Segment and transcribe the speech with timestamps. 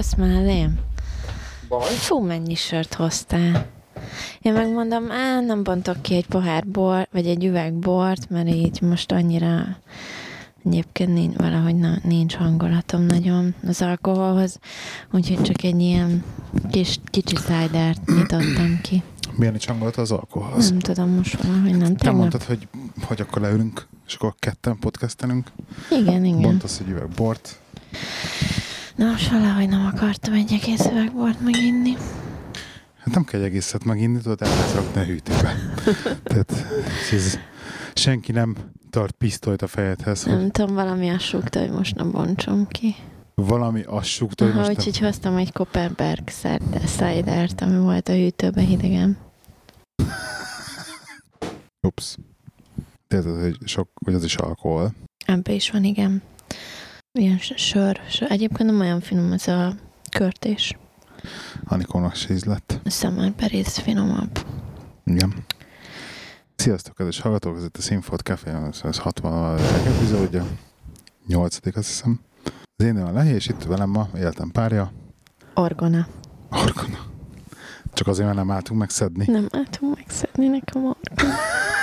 [0.00, 0.78] Jössz mellém?
[1.68, 1.94] Baj?
[1.94, 3.66] Fú, mennyi sört hoztál.
[4.42, 8.80] Én megmondom, á, nem bontok ki egy pohár bor, vagy egy üveg bort, mert így
[8.80, 9.76] most annyira
[10.64, 14.58] egyébként nincs, valahogy na, nincs hangolatom nagyon az alkoholhoz,
[15.12, 16.24] úgyhogy csak egy ilyen
[16.70, 19.02] kis, kicsi szájdert nyitottam ki.
[19.36, 20.70] Milyen is hangolt az alkoholhoz?
[20.70, 21.96] Nem tudom, most valahogy nem.
[21.96, 22.68] Te mondtad, hogy,
[23.02, 25.52] hogy akkor leülünk, és akkor ketten podcastelünk.
[25.90, 26.40] Igen, igen.
[26.40, 27.58] Bontasz egy üveg bort.
[29.00, 31.96] Na most valahogy nem akartam egy egész üvegbort meginni.
[32.96, 35.54] Hát nem kell egy egészet meginni, tudod, el lehet rakni a hűtőbe.
[36.24, 36.52] Tehát
[37.12, 37.38] ez,
[37.94, 38.56] senki nem
[38.90, 42.94] tart pisztolyt a fejedhez, hogy Nem tudom, valami azt súgta, hogy most nem bontsom ki.
[43.34, 45.10] valami azt súgta, hogy Aha, most úgyhogy nem...
[45.10, 46.28] hoztam egy Kopperberg
[46.86, 49.16] cidert, ami volt a hűtőben hidegen.
[51.80, 52.16] Ups.
[53.08, 54.92] Érted, hogy, sok, hogy az is alkohol.
[55.26, 56.22] Ebbe is van, igen.
[57.12, 58.30] Ilyen sör, sör.
[58.30, 59.74] Egyébként nem olyan finom ez a
[60.10, 60.76] körtés.
[61.64, 62.80] Anikónak se íz lett.
[62.84, 64.46] A Summer Berries finomabb.
[65.04, 65.34] Igen.
[66.56, 70.46] Sziasztok, kedves hallgatók, ez itt a Sinfot Café, ez ez 60 epizódja.
[71.26, 72.20] 8 azt hiszem.
[72.76, 74.92] Az én nevem Lehi, és itt velem ma életem párja,
[75.54, 76.06] Orgona.
[76.50, 76.98] Orgona.
[77.92, 79.24] Csak azért, mert nem álltunk megszedni.
[79.26, 81.34] Nem látom megszedni nekem orgona.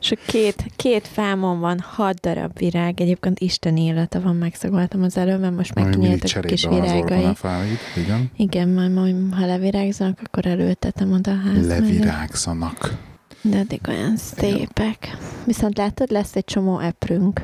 [0.00, 3.00] És a két, két fámon van hat darab virág.
[3.00, 7.00] Egyébként Isten élete van, megszagoltam az előbb, mert most megkinyíltak a kis virágai.
[7.00, 7.78] orgona fáid.
[7.96, 8.30] Igen.
[8.36, 11.66] Igen, majd, majd ha levirágzanak, akkor előttetem oda a ház.
[11.66, 11.80] mellé.
[11.80, 12.94] Levirágzanak.
[13.42, 15.16] De addig olyan szépek.
[15.44, 17.42] Viszont látod, lesz egy csomó eprünk.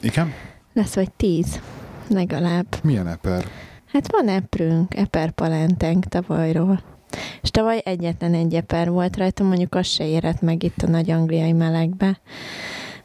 [0.00, 0.32] Igen?
[0.72, 1.60] Lesz vagy tíz,
[2.08, 2.66] legalább.
[2.82, 3.44] Milyen eper?
[3.92, 6.82] Hát van eprünk, eperpalentenk tavalyról.
[7.42, 11.10] És tavaly egyetlen egy eper volt rajta, mondjuk az se érett meg itt a nagy
[11.10, 12.20] angliai melegbe.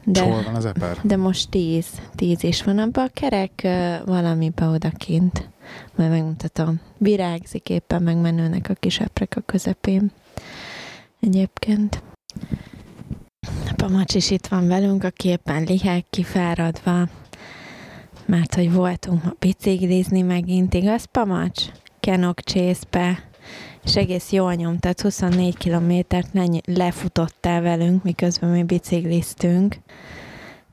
[0.03, 0.23] De...
[0.23, 0.97] Hol van az eper?
[1.03, 3.67] de most tíz, tíz is van abban a kerek
[4.05, 5.49] valamibe odakint.
[5.95, 6.81] Majd megmutatom.
[6.97, 10.11] Virágzik éppen megmenőnek a kis eprek a közepén.
[11.19, 12.03] Egyébként.
[13.41, 17.07] A Pamacs is itt van velünk, aki éppen liheg kifáradva,
[18.25, 21.65] mert hogy voltunk ma biciklizni megint, igaz, Pamacs?
[21.99, 23.23] Kenok csészbe,
[23.83, 29.75] és egész jól nyomtad, 24 kilométert le- lefutottál velünk, miközben mi bicikliztünk.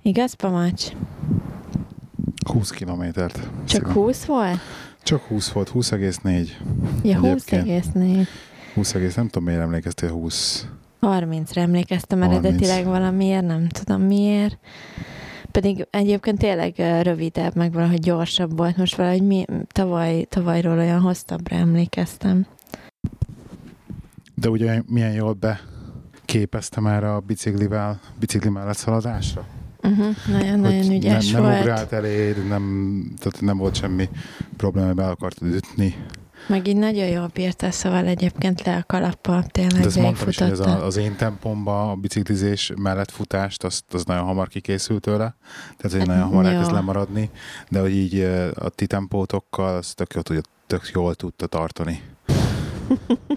[0.02, 0.92] Igaz, Pamacs?
[2.52, 3.34] 20 kilométert.
[3.64, 3.92] Csak Szívem.
[3.92, 4.58] 20 volt?
[5.02, 6.48] Csak 20 volt, 20,4.
[7.02, 7.62] Ja, 20 Egyébként.
[7.62, 8.26] egész négy.
[8.74, 10.66] 20 egész, nem tudom miért emlékeztél 20.
[11.00, 12.44] 30-ra emlékeztem 30.
[12.44, 14.58] eredetileg valamiért, nem tudom miért.
[15.52, 18.76] Pedig egyébként tényleg rövidebb, meg valahogy gyorsabb volt.
[18.76, 22.46] Most valahogy mi, tavaly, tavalyról olyan hosszabbra emlékeztem.
[24.40, 25.60] De ugye milyen jól be
[26.24, 29.46] képezte már a biciklivel, bicikli mellett szaladásra?
[29.82, 31.62] Uh-huh, nagyon-nagyon Hogy ügyes nem, nem volt.
[31.62, 34.08] ugrált eléd, nem, tehát nem volt semmi
[34.56, 35.94] probléma, be akartad ütni.
[36.46, 40.38] Meg így nagyon jól bírta, szóval egyébként le a kalappal De tényleg ezt mondtam is,
[40.38, 45.00] hogy ez a, az én tempomba a biciklizés mellett futást, azt, az nagyon hamar kikészült
[45.00, 45.36] tőle.
[45.76, 46.50] Tehát, hogy nagyon hamar Jó.
[46.50, 47.30] elkezd lemaradni,
[47.68, 52.02] de hogy így eh, a ti tempótokkal, az tök jól, tök jól tudta tartani.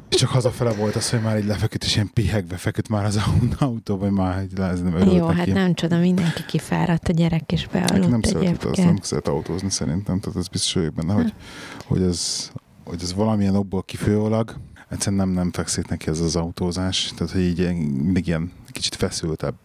[0.09, 3.19] És csak hazafele volt az, hogy már így lefeküdt, és ilyen pihegve feküdt már az
[3.59, 5.37] autóba, hogy már így le- nem Jó, neki.
[5.37, 9.27] hát nem csoda, mindenki kifáradt, a gyerek is Neki bealudt nem szeret utazni, nem szeret
[9.27, 11.33] autózni szerintem, tehát ez biztos vagyok benne, hogy,
[11.85, 12.51] hogy, ez,
[12.83, 14.55] hogy ez valamilyen okból kifolyólag,
[14.89, 19.55] egyszerűen nem, nem fekszik neki ez az autózás, tehát hogy így mindig ilyen kicsit feszültebb,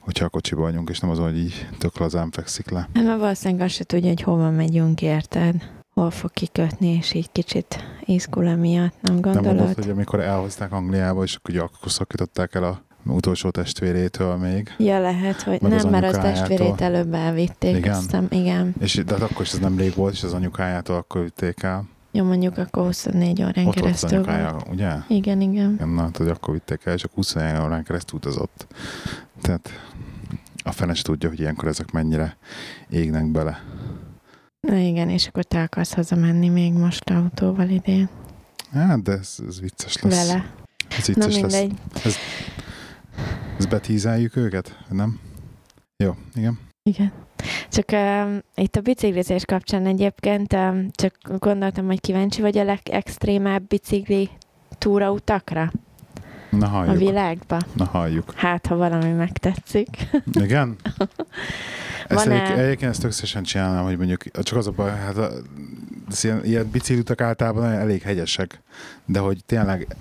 [0.00, 2.88] hogyha a kocsiba vagyunk, és nem az, hogy így tök lazán fekszik le.
[2.94, 5.81] Hát mert valószínűleg azt se tudja, hogy hova megyünk, érted?
[5.94, 9.56] Hol fog kikötni, és így kicsit izgul emiatt, nem Nem gondolod?
[9.56, 14.74] mondod, hogy amikor elhozták Angliába, és akkor, ugye akkor szakították el a utolsó testvérétől még,
[14.78, 17.92] Ja, lehet, hogy Meg az nem, mert az testvérét előbb elvitték, Igen?
[17.92, 18.74] azt hiszem, igen.
[18.80, 21.84] és de akkor is ez nem rég volt, és az anyukájától akkor vitték el.
[22.10, 24.34] Jó, mondjuk akkor 24 órán Ott volt keresztül van.
[24.34, 24.90] anyukája, ugye?
[25.08, 25.72] Igen, igen.
[25.74, 28.66] Igen, na, hát, hogy akkor vitték el, és akkor 24 órán keresztül utazott.
[29.40, 29.70] Tehát
[30.64, 32.36] a fene tudja, hogy ilyenkor ezek mennyire
[32.90, 33.62] égnek bele.
[34.68, 38.08] Na igen, és akkor te akarsz hazamenni még most autóval idén.
[38.72, 40.26] Hát, de ez, ez vicces lesz.
[40.26, 40.50] Vele.
[40.98, 41.52] Ez Na vicces lesz.
[41.52, 41.78] mindegy.
[43.58, 44.84] Ez betízeljük őket?
[44.88, 45.20] Nem?
[45.96, 46.58] Jó, igen.
[46.82, 47.12] Igen.
[47.68, 53.66] Csak um, itt a biciklizés kapcsán egyébként um, csak gondoltam, hogy kíváncsi vagy a legextrémább
[53.66, 54.30] bicikli
[54.78, 55.72] túrautakra
[56.58, 56.98] Na a halljuk.
[56.98, 57.58] világba.
[57.72, 58.32] Na halljuk.
[58.34, 59.88] Hát, ha valami megtetszik.
[60.44, 60.76] Igen?
[62.08, 65.30] Ezt Van-e- egyébként, egyébként ezt tökszesen csinálnám, hogy mondjuk, csak az a baj, hát a,
[66.22, 68.60] ilyen, ilyen biciklutak általában elég hegyesek,
[69.04, 69.96] de hogy tényleg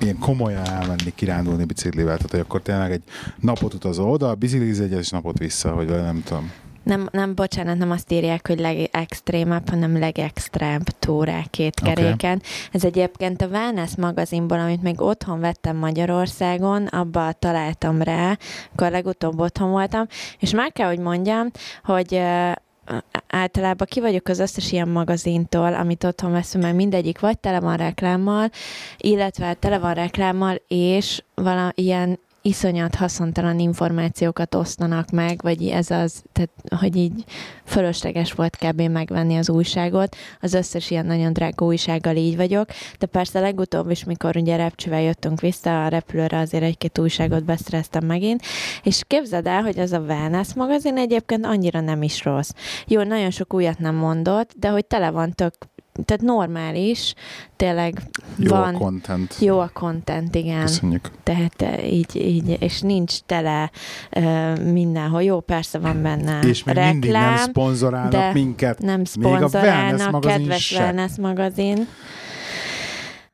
[0.00, 3.02] ilyen komolyan elmenni kirándulni biciklivel, tehát hogy akkor tényleg egy
[3.40, 6.50] napot utazol oda, bicikliz egy és napot vissza, vagy nem tudom.
[6.90, 12.36] Nem, nem, bocsánat, nem azt írják, hogy legextrémebb, hanem legextrább túrák két keréken.
[12.36, 12.48] Okay.
[12.72, 18.36] Ez egyébként a Wellness magazinból, amit még otthon vettem Magyarországon, abba találtam rá,
[18.72, 20.06] akkor legutóbb otthon voltam,
[20.38, 21.50] és már kell, hogy mondjam,
[21.84, 22.22] hogy
[23.26, 27.76] általában ki vagyok az összes ilyen magazintól, amit otthon veszünk, mert mindegyik vagy tele van
[27.76, 28.50] reklámmal,
[28.96, 36.22] illetve tele van reklámmal, és vala, ilyen iszonyat haszontalan információkat osztanak meg, vagy ez az,
[36.32, 36.50] tehát,
[36.80, 37.24] hogy így
[37.64, 38.80] fölösleges volt kb.
[38.80, 40.16] megvenni az újságot.
[40.40, 45.00] Az összes ilyen nagyon drága újsággal így vagyok, de persze legutóbb is, mikor ugye repcsővel
[45.00, 48.42] jöttünk vissza a repülőre, azért egy-két újságot beszereztem megint,
[48.82, 52.50] és képzeld el, hogy az a Wellness magazin egyébként annyira nem is rossz.
[52.86, 55.54] Jó, nagyon sok újat nem mondott, de hogy tele van tök
[56.04, 57.14] tehát normális,
[57.56, 58.02] tényleg
[58.36, 58.74] jó van...
[58.74, 59.36] a content.
[59.40, 60.60] Jó a content, igen.
[60.60, 61.10] Köszönjük.
[61.22, 63.70] Tehát eh, így, így, és nincs tele
[64.16, 65.22] uh, mindenhol.
[65.22, 68.78] Jó, persze van benne És még reklám, mindig nem szponzorálnak de minket.
[68.78, 70.78] Nem szponzorálnak, kedves se.
[70.78, 71.86] Wellness magazin.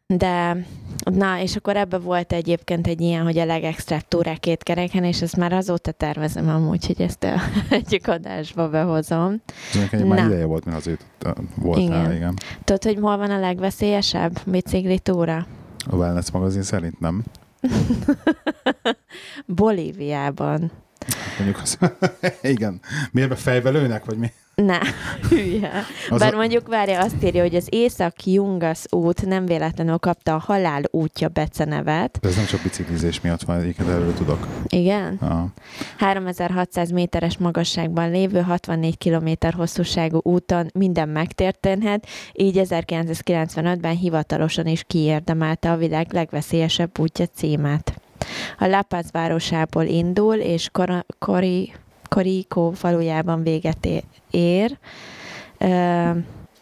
[0.07, 0.57] De
[1.05, 5.23] Na, és akkor ebbe volt egyébként egy ilyen, hogy a legextra túrák két kereken, és
[5.23, 9.43] ezt már azóta tervezem amúgy, hogy ezt a egyik adásba behozom.
[9.75, 11.07] Nekem már ideje volt, mert azért
[11.55, 12.13] voltál, igen.
[12.13, 12.35] igen.
[12.65, 15.47] Tudod, hogy hol van a legveszélyesebb bicikli túra?
[15.87, 17.25] A Wellness magazin szerint nem.
[19.47, 20.71] Bolíviában.
[21.37, 21.79] Mondjuk az,
[22.43, 22.81] igen.
[23.11, 24.33] Miért be fejbe lőnek, vagy mi?
[24.63, 24.79] Ne,
[25.31, 25.85] hülye.
[26.11, 26.37] Az Bár a...
[26.37, 32.19] mondjuk várja, azt írja, hogy az Észak-Jungas út nem véletlenül kapta a halál útja becenevet.
[32.21, 34.47] De ez nem csak biciklizés miatt van, egyiket erről tudok.
[34.67, 35.19] Igen?
[35.21, 35.47] Aha.
[35.99, 45.71] 3600 méteres magasságban lévő 64 km hosszúságú úton minden megtörténhet, így 1995-ben hivatalosan is kiérdemelte
[45.71, 48.01] a világ legveszélyesebb útja címet.
[48.59, 51.73] A La városából indul, és Kor- Kori
[52.17, 53.89] Korikó falujában véget
[54.31, 54.79] ér,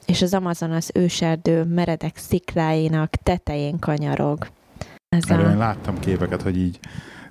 [0.06, 4.46] és az Amazonas őserdő meredek szikláinak tetején kanyarog.
[5.08, 5.50] Ez Erről a...
[5.50, 6.78] én láttam képeket, hogy így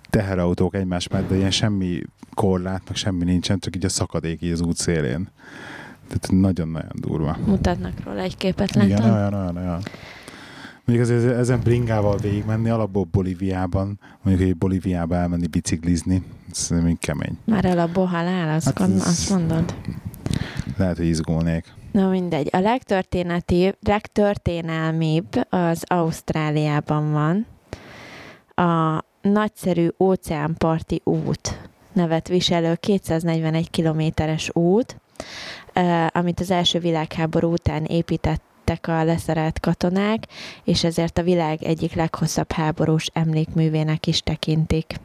[0.10, 2.02] teherautók egymás mellett, de ilyen semmi
[2.34, 5.30] korlát, meg semmi nincsen, csak így a szakadék így az út szélén.
[6.08, 7.38] Tehát nagyon-nagyon durva.
[7.46, 8.90] Mutatnak róla egy képet, látom.
[8.90, 9.82] Igen, olyan, olyan, olyan.
[10.86, 17.38] Mondjuk azért ezen bringával végigmenni, alapból Bolíviában, mondjuk egy Bolíviába elmenni biciklizni, ez még kemény.
[17.46, 19.08] Már el a bohalál, azt, hát ez...
[19.08, 19.76] azt mondod?
[20.78, 21.66] Lehet, hogy izgulnék.
[21.92, 22.50] Na mindegy.
[22.52, 27.46] A legtörténeti, legtörténelmibb az Ausztráliában van.
[28.68, 35.02] A nagyszerű óceánparti út nevet viselő 241 kilométeres út,
[35.74, 38.42] eh, amit az első világháború után épített
[38.74, 40.28] lettek a leszerelt katonák,
[40.64, 44.96] és ezért a világ egyik leghosszabb háborús emlékművének is tekintik.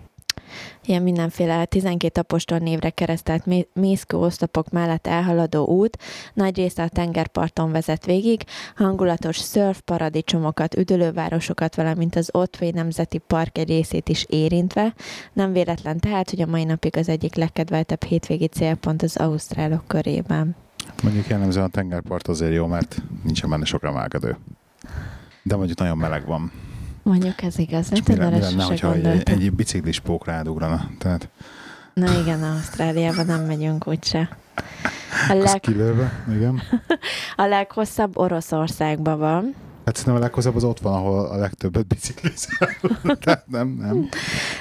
[0.85, 5.99] Ilyen mindenféle 12 apostol névre keresztelt mészkő oszlopok mellett elhaladó út
[6.35, 8.43] nagy része a tengerparton vezet végig,
[8.76, 14.94] hangulatos szörf paradicsomokat, üdülővárosokat, valamint az Otway Nemzeti Park egy részét is érintve.
[15.32, 20.56] Nem véletlen tehát, hogy a mai napig az egyik legkedveltebb hétvégi célpont az ausztrálok körében.
[21.02, 24.36] Mondjuk jellemzően a tengerpart azért jó, mert nincsen benne sok emelkedő.
[25.43, 26.52] De mondjuk nagyon meleg van.
[27.02, 27.93] Mondjuk ez igaz.
[27.93, 30.90] És mi, mi lenne, hogyha egy, egy, egy biciklis pók rádugrana?
[30.98, 31.28] Tehát...
[31.94, 34.28] Na igen, Ausztráliában nem megyünk úgyse.
[35.28, 35.60] A leg...
[35.60, 36.62] kilőve, igen.
[37.36, 39.55] a leghosszabb Oroszországban van.
[39.84, 42.69] Hát szerintem a leghosszabb az ott van, ahol a legtöbbet biciklizel.
[43.46, 44.08] Nem, nem.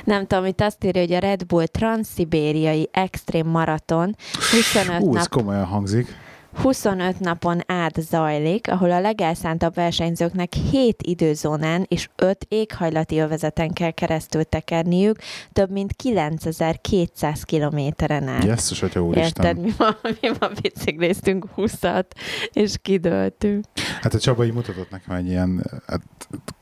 [0.03, 4.15] Nem tudom, itt azt írja, hogy a Red Bull Transzibériai Extrém Maraton
[4.51, 5.17] 25 Hú, nap...
[5.17, 6.15] ez komolyan hangzik.
[6.61, 13.91] 25 napon át zajlik, ahol a legelszántabb versenyzőknek 7 időzónán és 5 éghajlati övezeten kell
[13.91, 15.17] keresztül tekerniük,
[15.53, 18.43] több mint 9200 kilométeren át.
[18.43, 19.45] Jesszus, hogyha úristen.
[19.45, 22.05] Érted, mi ma, mi ma bicikliztünk 20-at,
[22.51, 23.65] és kidőltünk.
[24.01, 26.01] Hát a Csaba így mutatott nekem egy ilyen, hát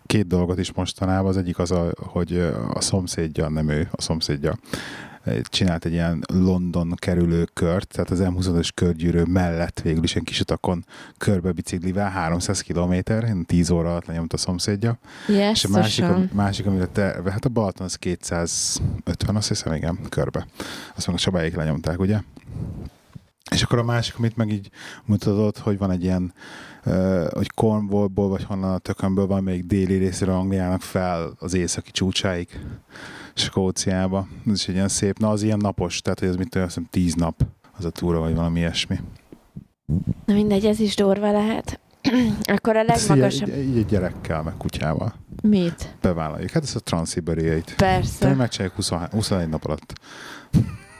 [0.05, 1.29] két dolgot is mostanában.
[1.29, 2.37] Az egyik az, a, hogy
[2.73, 4.55] a szomszédja, nem ő, a szomszédja
[5.41, 10.39] csinált egy ilyen London kerülő kört, tehát az M25-ös körgyűrő mellett végül is egy kis
[10.39, 10.85] utakon
[11.17, 14.97] körbe biciklivel, 300 kilométer, 10 óra alatt lenyomta a szomszédja.
[15.27, 19.73] Yes, és a másik, a másik, amire te, hát a Balaton az 250, azt hiszem,
[19.73, 20.47] igen, körbe.
[20.95, 22.19] Azt meg a Csabáik lenyomták, ugye?
[23.51, 24.69] És akkor a másik, amit meg így
[25.05, 26.33] mutatott, hogy van egy ilyen,
[26.85, 31.91] uh, hogy Cornwallból, vagy honnan a tökönből van még déli részére Angliának fel az északi
[31.91, 32.59] csúcsáig.
[33.35, 34.27] Skóciába.
[34.47, 37.13] Ez is egy ilyen szép, na az ilyen napos, tehát hogy ez mit azt tíz
[37.13, 37.45] nap
[37.77, 38.99] az a túra, vagy valami ilyesmi.
[40.25, 41.79] Na mindegy, ez is durva lehet.
[42.55, 43.47] Akkor a legmagasabb...
[43.47, 45.13] Így, így, egy gyerekkel, meg kutyával.
[45.41, 45.95] Mit?
[46.01, 46.49] Bevállaljuk.
[46.49, 47.73] Hát ez a transziberiait.
[47.75, 48.33] Persze.
[48.33, 48.75] megcsináljuk
[49.11, 49.93] 21 nap alatt.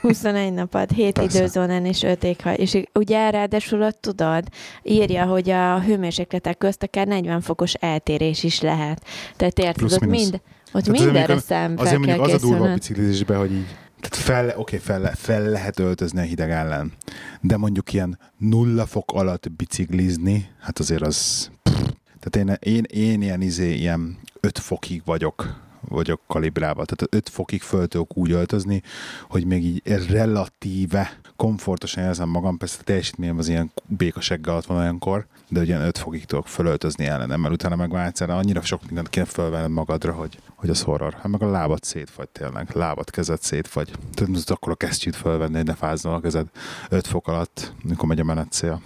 [0.00, 1.38] 21 napad, 7 Persze.
[1.38, 2.54] időzónán és 5 éghaj.
[2.54, 4.44] És ugye ráadásul ott tudod,
[4.82, 9.04] írja, hogy a hőmérsékletek közt akár 40 fokos eltérés is lehet.
[9.36, 10.40] Tehát érted, ott mind,
[10.72, 13.76] ott Tehát mindenre mondjuk szem fel Azért mondjuk az a durva a biciklizésben, hogy így
[14.00, 16.92] tehát fel, oké, fel, fel lehet öltözni a hideg ellen,
[17.40, 21.50] de mondjuk ilyen nulla fok alatt biciklizni, hát azért az...
[21.62, 21.80] Pff,
[22.20, 26.84] tehát én, én, én ilyen, izé, ilyen 5 fokig vagyok vagyok kalibrálva.
[26.84, 28.82] Tehát 5 fokig föl tudok úgy öltözni,
[29.28, 34.78] hogy még így relatíve komfortosan érzem magam, persze a teljesítményem az ilyen békasegge alatt van
[34.78, 38.86] olyankor, de ugye 5 fokig tudok fölöltözni ellenem, mert utána meg már egyszerűen annyira sok
[38.86, 41.12] mindent kéne fölvenned magadra, hogy, hogy az horror.
[41.12, 43.90] Hát meg a lábad szétfagy tényleg, lábad, kezed szétfagy.
[44.14, 46.46] Tehát most akkor a kesztyűt fölvenni, de fázzon a kezed
[46.88, 48.82] 5 fok alatt, mikor megy a menetszél.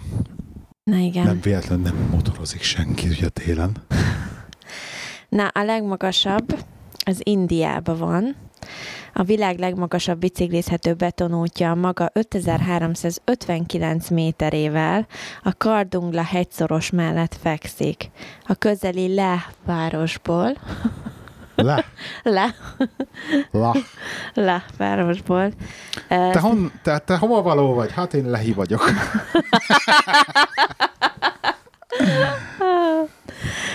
[0.83, 1.25] Na igen.
[1.25, 3.71] Nem véletlen nem motorozik senki ugye télen.
[5.29, 6.63] Na, a legmagasabb
[7.05, 8.35] az Indiában van.
[9.13, 15.07] A világ legmagasabb biciklizhető betonútja maga 5359 méterével
[15.43, 18.09] a Kardungla hegyszoros mellett fekszik.
[18.47, 20.57] A közeli Le városból,
[21.55, 21.85] Le,
[22.23, 22.55] Le,
[23.51, 23.75] la.
[24.33, 25.51] Le városból.
[26.07, 27.91] Te, hon, te, te hova való vagy?
[27.91, 28.89] Hát én lehi vagyok.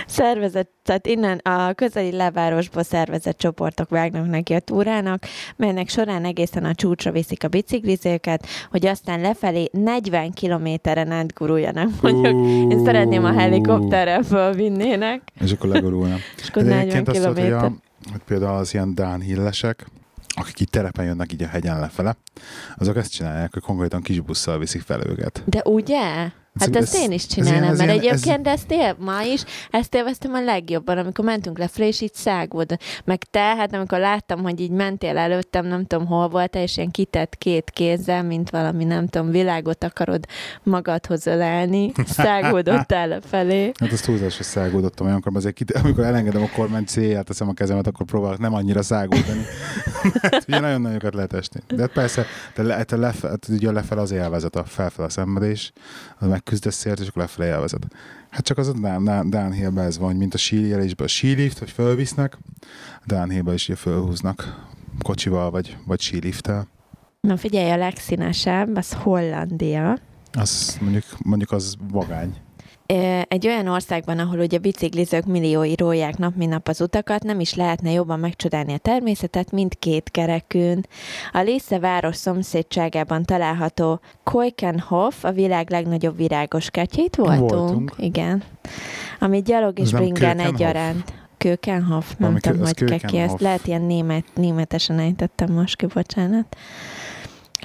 [0.06, 5.24] Szervezett, tehát innen a közeli levárosból szervezett csoportok vágnak neki a túrának,
[5.56, 11.88] melynek során egészen a csúcsra viszik a biciklizőket, hogy aztán lefelé 40 kilométeren átguruljanak.
[12.00, 12.34] Mondjuk
[12.72, 16.14] én szeretném a helikopterrel fölvinnének, És akkor legorulna.
[16.42, 17.64] és akkor De 40 egyébként azt hogy, kilométer.
[17.64, 17.72] a,
[18.10, 19.86] hogy például az ilyen downhillesek,
[20.36, 22.16] akik itt terepen jönnek így a hegyen lefele,
[22.76, 25.42] azok ezt csinálják, hogy konkrétan kis busszal viszik fel őket.
[25.44, 26.32] De ugye?
[26.58, 28.96] Hát Ez- ezt ez- én is ez csinálnám, ez mert ilyen- ez- egyébként ezt él,
[28.98, 32.76] ma is, ezt élveztem a legjobban, amikor mentünk lefelé, és így szágod.
[33.04, 36.90] Meg te, hát amikor láttam, hogy így mentél előttem, nem tudom hol voltál, és ilyen
[36.90, 40.24] kitett két kézzel, mint valami, nem tudom, világot akarod
[40.62, 43.72] magadhoz ölelni, szágódottál lefelé.
[43.80, 48.06] Hát azt túlzásra szágódottam olyankor, azért amikor elengedem a kormány célját, teszem a kezemet, akkor
[48.06, 49.42] próbálok nem annyira szágódani.
[50.22, 51.60] hát ugye nagyon nagyokat lehet esni.
[51.68, 55.08] De hát persze, te, le, te lefe, hát ugye lefelé az élvezet, a felfel a
[55.08, 55.72] szenvedés,
[56.18, 57.86] az megküzdesz szért, és akkor lefelé élvezet.
[58.30, 62.38] Hát csak az a down- downhillben ez van, mint a síelésben a sílift, hogy fölvisznek,
[63.00, 64.66] a downhillben is ugye fölhúznak
[65.02, 66.68] kocsival, vagy, vagy sílifttel.
[67.20, 69.98] Na figyelj, a legszínesebb, az Hollandia.
[70.32, 72.34] Az mondjuk, mondjuk az vagány.
[73.28, 77.54] Egy olyan országban, ahol ugye biciklizők milliói rólják nap, mint nap az utakat, nem is
[77.54, 80.86] lehetne jobban megcsodálni a természetet, mint két kerekűn.
[81.32, 87.50] A Lésze város szomszédságában található Koikenhof, a világ legnagyobb virágos kertjét voltunk.
[87.50, 87.94] Voltunk.
[87.98, 88.42] Igen.
[89.20, 90.46] Ami gyalog és Keukenhof?
[90.46, 91.12] egyaránt.
[91.38, 93.40] Kökenhof, nem Valami tudom, hogy kell ki ezt.
[93.40, 96.56] Lehet ilyen német, németesen ejtettem most ki, bocsánat.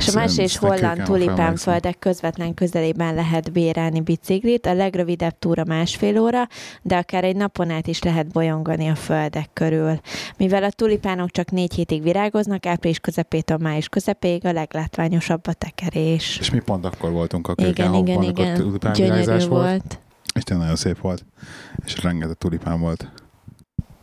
[0.02, 6.20] És a más és holland tulipánföldek közvetlen közelében lehet bérelni biciklit, a legrövidebb túra másfél
[6.20, 6.48] óra,
[6.82, 10.00] de akár egy napon át is lehet bolyongani a földek körül.
[10.38, 16.38] Mivel a tulipánok csak négy hétig virágoznak, április közepétől május közepéig a leglátványosabb a tekerés.
[16.40, 18.74] És mi pont akkor voltunk a Igen, igen, igen.
[18.94, 19.48] Gyönyörű volt.
[19.48, 20.00] volt.
[20.34, 21.26] És tényleg nagyon szép volt.
[21.86, 23.12] És rengeteg tulipán volt.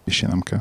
[0.05, 0.61] És nem kell.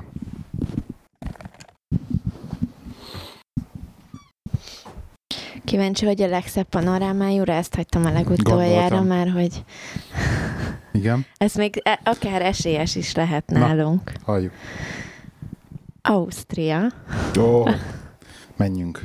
[5.68, 9.64] Kíváncsi, hogy a legszebb panorámájúra, ezt hagytam a legutoljára, mert hogy
[10.92, 13.60] Igen, ez még e- akár esélyes is lehet Na.
[13.60, 14.12] nálunk.
[14.24, 14.52] halljuk.
[16.02, 16.92] Ausztria.
[17.40, 17.64] Ó,
[18.58, 19.02] menjünk.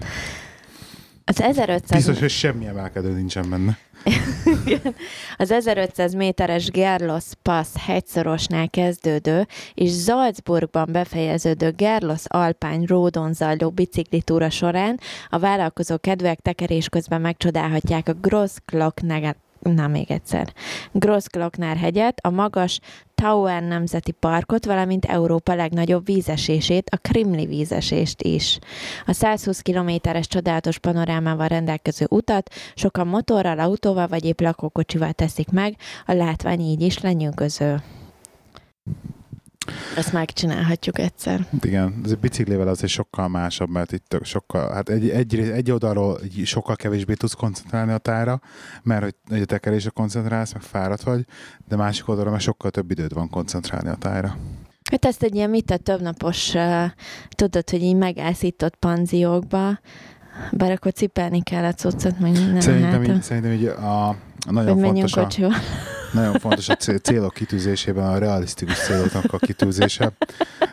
[1.33, 3.79] Az 1500 Biztos, hogy semmi emelkedő nincsen benne.
[5.37, 14.51] Az 1500 méteres Gerlos Pass hegyszorosnál kezdődő és Salzburgban befejeződő Gerlos Alpány Ródon zajló biciklitúra
[14.51, 20.53] során a vállalkozó kedvek tekerés közben megcsodálhatják a Grossglockner Na, még egyszer.
[20.93, 22.81] Grossglockner hegyet, a magas
[23.15, 28.59] Tauern Nemzeti Parkot, valamint Európa legnagyobb vízesését, a Krimli vízesést is.
[29.07, 35.77] A 120 kilométeres csodálatos panorámával rendelkező utat sokan motorral, autóval vagy épp lakókocsival teszik meg,
[36.07, 37.83] a látvány így is lenyűgöző.
[39.97, 41.47] Ezt megcsinálhatjuk egyszer.
[41.61, 46.19] Igen, ez a biciklivel azért sokkal másabb, mert itt sokkal, hát egy, egy, egy oldalról
[46.45, 48.41] sokkal kevésbé tudsz koncentrálni a tára,
[48.83, 51.27] mert hogy, a tekerésre koncentrálsz, meg fáradt vagy,
[51.69, 54.37] de másik oldalról már sokkal több időd van koncentrálni a tára.
[54.91, 56.85] Hát ezt egy ilyen mit a többnapos, uh,
[57.29, 59.79] tudod, hogy így megállsz itt ott panziókba,
[60.53, 64.17] bár akkor cipelni kell a cuccot, meg minden Szerintem, így, szerintem így a, a
[64.51, 65.49] nagyon menjünk fontos a.
[66.13, 70.13] Nagyon fontos a cél- célok kitűzésében a realisztikus céloknak a kitűzése.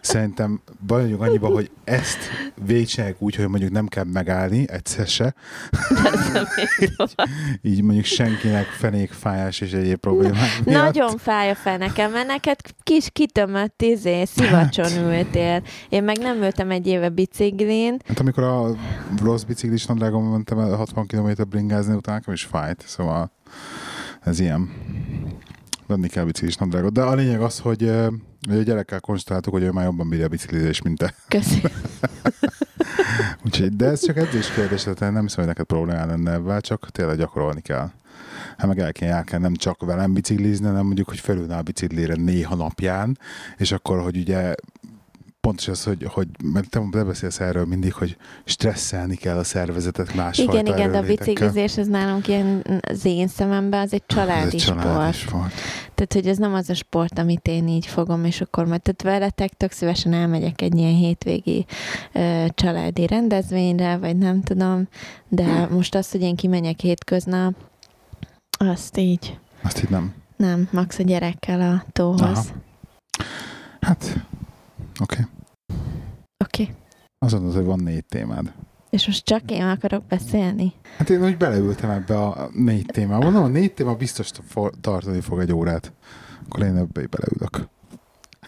[0.02, 2.18] Szerintem vagyunk annyiba, hogy ezt
[2.66, 5.34] végcsinálják úgy, hogy mondjuk nem kell megállni egyszer se.
[7.62, 10.84] így mondjuk senkinek fenékfájás és egyéb problémák miatt.
[10.84, 15.64] Nagyon fáj a fenekem, mert neked kis kitömött izé, szivacson ültél.
[15.90, 17.98] Én meg nem ültem egy éve biciklin.
[18.08, 18.76] Hát amikor a
[19.22, 23.32] rossz biciklis nadrágom mentem el 60 km bringázni, utána nekem is fájt, szóval
[24.22, 24.70] ez ilyen.
[25.90, 26.94] Venni kell biciklis nadrágot.
[26.94, 27.92] De a lényeg az, hogy,
[28.50, 31.14] hogy a gyerekkel konstatáltuk, hogy ő már jobban bírja a biciklizést, mint te.
[31.28, 31.62] Köszi.
[33.46, 36.90] Úgyhogy, de ez csak edzés kérdés, tehát nem hiszem, hogy neked problémá lenne ebben, csak
[36.92, 37.92] tényleg gyakorolni kell.
[38.58, 41.62] Hát meg el kell, el kell nem csak velem biciklizni, hanem mondjuk, hogy felülne a
[41.62, 43.18] biciklére néha napján,
[43.58, 44.56] és akkor, hogy ugye
[45.50, 50.52] pontos az, hogy, hogy mert te beszélsz erről mindig, hogy stresszelni kell a szervezetet másfajta
[50.52, 54.54] Igen, igen, de a biciklizés az nálunk ilyen az én szememben az egy családi Ez
[54.54, 54.82] egy sport.
[54.82, 55.54] családi sport.
[55.96, 59.02] Tehát, hogy ez nem az a sport, amit én így fogom, és akkor majd tehát
[59.02, 61.66] veletek tök szívesen elmegyek egy ilyen hétvégi
[62.14, 64.88] ö, családi rendezvényre, vagy nem tudom,
[65.28, 67.56] de most az, hogy én kimenjek hétköznap,
[68.58, 70.14] azt így Azt így nem.
[70.36, 72.22] nem, max a gyerekkel a tóhoz.
[72.22, 72.44] Aha.
[73.82, 74.04] Hát,
[75.00, 75.14] oké.
[75.14, 75.26] Okay.
[76.46, 76.76] Okay.
[77.20, 78.54] Azt mondod, hogy van négy témád.
[78.90, 80.74] És most csak én akarok beszélni?
[80.98, 83.24] Hát én úgy beleültem ebbe a négy témába.
[83.24, 84.32] Mondom, a négy téma biztos
[84.82, 85.94] tartani fog egy órát.
[86.46, 87.68] Akkor én ebbe beleülök.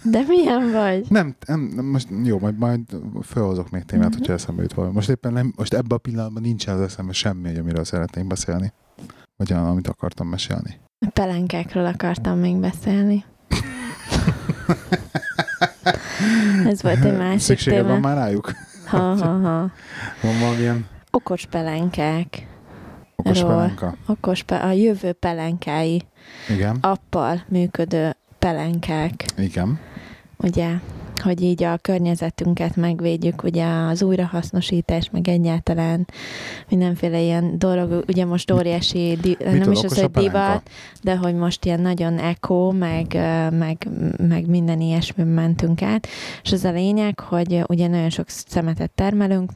[0.04, 1.06] De milyen vagy?
[1.10, 2.80] Nem, nem, most jó, majd, majd
[3.22, 4.14] felhozok még témát, Mhm.
[4.14, 4.20] uh-huh.
[4.20, 4.94] hogyha eszembe jut valami.
[4.94, 8.74] Most éppen nem, most ebben a pillanatban nincsen az eszembe semmi, hogy amiről szeretnénk beszélni.
[9.38, 10.80] Vagy olyan, amit akartam mesélni.
[11.06, 13.24] A pelenkákról akartam még beszélni.
[16.72, 18.08] Ez volt egy másik Szüksége van téma.
[18.08, 18.52] már rájuk?
[18.86, 19.72] Ha, ha, ha.
[20.22, 22.48] Van valamilyen Okos pelenkák.
[23.16, 23.50] okos Ról.
[23.50, 23.96] pelenka?
[24.08, 26.02] Okos pe- a jövő pelenkái.
[26.50, 29.26] Igen, Appal működő pelenkák.
[29.38, 29.80] igen.
[30.38, 30.70] Ugye,
[31.22, 36.07] hogy így a környezetünket megvédjük, ugye az újrahasznosítás, meg egyáltalán
[36.70, 40.70] mindenféle ilyen dolog, ugye most óriási, di- nem is az, hogy divat,
[41.01, 43.14] de hogy most ilyen nagyon eko, meg,
[43.51, 43.88] meg,
[44.27, 46.07] meg minden ilyesmi mentünk át.
[46.44, 49.51] És az a lényeg, hogy ugye nagyon sok szemetet termelünk,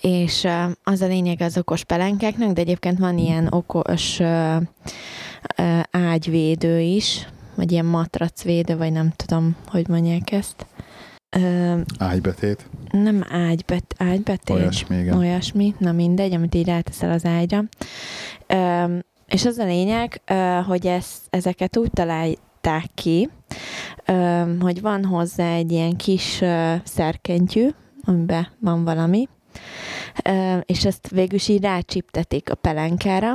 [0.00, 0.46] és
[0.82, 4.20] az a lényeg az okos pelenkáknak, de egyébként van ilyen okos
[5.90, 7.26] ágyvédő is,
[7.56, 10.66] vagy ilyen matracvédő, vagy nem tudom, hogy mondják ezt.
[11.36, 15.16] Ö, Ágybetét, nem ágybet, ágybetét, olyasmi, igen.
[15.16, 17.64] olyasmi, na mindegy, amit így ráteszel az ágyra.
[18.46, 18.84] Ö,
[19.26, 20.20] és az a lényeg,
[20.66, 23.30] hogy ezt, ezeket úgy találták ki,
[24.60, 26.42] hogy van hozzá egy ilyen kis
[26.84, 27.68] szerkentyű,
[28.04, 29.28] amiben van valami,
[30.62, 33.32] és ezt végül is így rácsiptetik a pelenkára.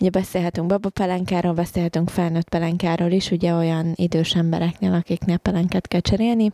[0.00, 6.52] Ugye beszélhetünk babapelenkáról, beszélhetünk felnőtt pelenkáról is, ugye olyan idős embereknél, akiknél pelenket kell cserélni,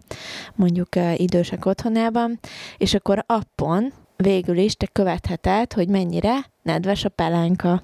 [0.55, 2.39] mondjuk idősek otthonában,
[2.79, 7.83] és akkor appon végül is te követheted, hogy mennyire nedves a pelenka.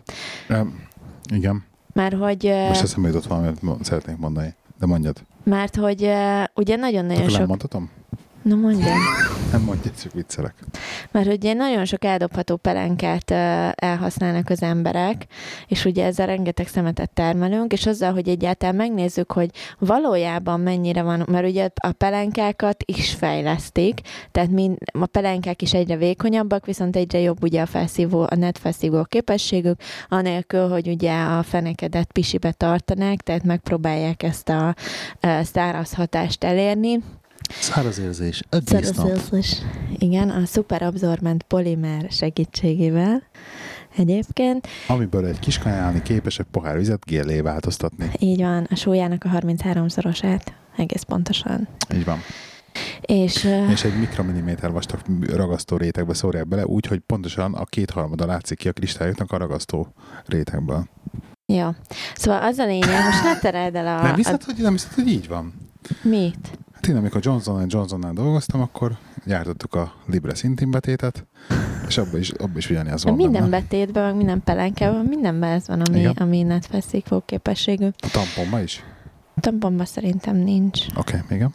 [0.48, 0.86] Um,
[1.32, 1.64] igen.
[1.92, 4.54] Mert hogy, Most eszembe jutott valamit, szeretnék mondani.
[4.78, 5.16] De mondjad.
[5.44, 6.10] mert hogy
[6.54, 7.46] ugye nagyon-nagyon sok...
[7.46, 7.90] mondhatom?
[8.48, 8.98] Na mondjam.
[9.52, 10.54] Nem mondjad, csak viccelek.
[11.10, 13.30] Mert ugye nagyon sok eldobható pelenkát
[13.74, 15.26] elhasználnak az emberek,
[15.66, 21.24] és ugye ezzel rengeteg szemetet termelünk, és azzal, hogy egyáltalán megnézzük, hogy valójában mennyire van,
[21.30, 24.00] mert ugye a pelenkákat is fejlesztik,
[24.32, 28.58] tehát mind, a pelenkák is egyre vékonyabbak, viszont egyre jobb ugye a felszívó, a net
[28.58, 34.74] felszívó képességük, anélkül, hogy ugye a fenekedet pisibe tartanák, tehát megpróbálják ezt a
[35.42, 37.00] száraz hatást elérni,
[37.48, 39.62] Száraz érzés, Szervezés.
[39.98, 43.22] Igen, a szuperabsorbent polimer segítségével
[43.96, 44.66] egyébként.
[44.86, 48.10] Amiből egy kis kajálni képes egy pohár vizet gélé változtatni.
[48.18, 51.68] Így van, a súlyának a 33-szorosát, egész pontosan.
[51.94, 52.18] Így van.
[53.00, 55.00] És, És egy mikromilliméter vastag
[55.32, 59.92] ragasztó rétegbe szórják bele, úgy, hogy pontosan a kétharmada látszik ki a kristályoknak a ragasztó
[60.26, 60.88] rétegből.
[61.46, 61.68] jó.
[62.14, 64.02] Szóval az a lényeg, most ne tereld el a...
[64.02, 65.52] nem hiszed, hogy, nem hiszed, hogy így van?
[65.88, 66.58] a mit?
[66.78, 71.26] Hát én, amikor Johnson Johnsonnál dolgoztam, akkor gyártottuk a Libre Sintin betétet,
[71.88, 73.60] és abban is, abba is ugyanez van minden benne.
[73.60, 76.12] betétben, meg minden pelenkában, mindenben ez van, ami, Igen.
[76.18, 77.86] ami netfeszikvó képességű.
[77.86, 78.84] A tamponba is?
[79.40, 80.86] Tamponban szerintem nincs.
[80.96, 81.54] Oké, okay, igen.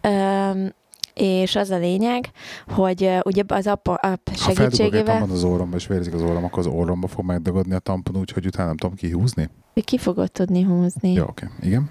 [0.00, 0.72] Öm,
[1.14, 2.30] és az a lényeg,
[2.66, 6.58] hogy ugye az app, app Ha segítségével tampon az orromba, és vérzik az orrom, akkor
[6.58, 9.50] az orromba fog megdagadni a tampon úgy, hogy utána nem tudom kihúzni?
[9.84, 11.12] ki fogod tudni húzni.
[11.12, 11.44] Jó, oké.
[11.44, 11.68] Okay.
[11.68, 11.90] Igen.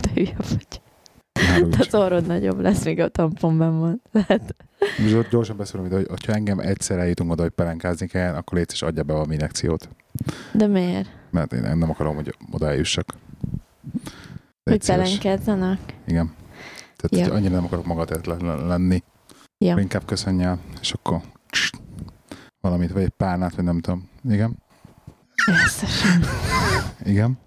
[0.00, 0.84] Te hülye vagy.
[1.38, 1.76] Haragudj.
[1.76, 4.02] De az orrod nagyobb lesz, még a tamponban van.
[4.12, 4.54] Lehet.
[4.98, 8.82] Most Gyorsan beszélünk, hogy hogyha engem egyszer eljutunk oda, hogy pelenkázni kell, akkor légy és
[8.82, 9.88] adja be valami injekciót.
[10.52, 11.08] De miért?
[11.30, 13.14] Mert én nem akarom, hogy oda eljussak.
[14.62, 15.18] Hogy Légy szíves.
[15.18, 15.78] pelenkezzenek?
[16.06, 16.34] Igen.
[16.96, 17.32] Tehát Ja.
[17.32, 17.38] ja.
[17.38, 19.02] annyira nem akarok magadatlan lenni.
[19.58, 19.78] Ja.
[19.78, 21.20] Inkább köszönjél, és akkor
[22.60, 24.08] valamit, vagy egy párnát, vagy nem tudom.
[24.28, 24.56] Igen?
[27.04, 27.38] Igen?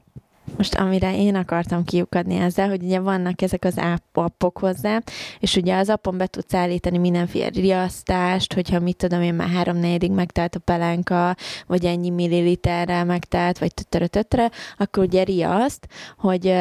[0.57, 5.01] Most amire én akartam kiukadni ezzel, hogy ugye vannak ezek az app- appok hozzá,
[5.39, 9.77] és ugye az appon be tudsz állítani mindenféle riasztást, hogyha mit tudom én, már három
[9.77, 11.35] negyedik megtelt a pelenka,
[11.67, 16.53] vagy ennyi milliliterrel megtelt, vagy töttere, töttere, akkor ugye riaszt, hogy,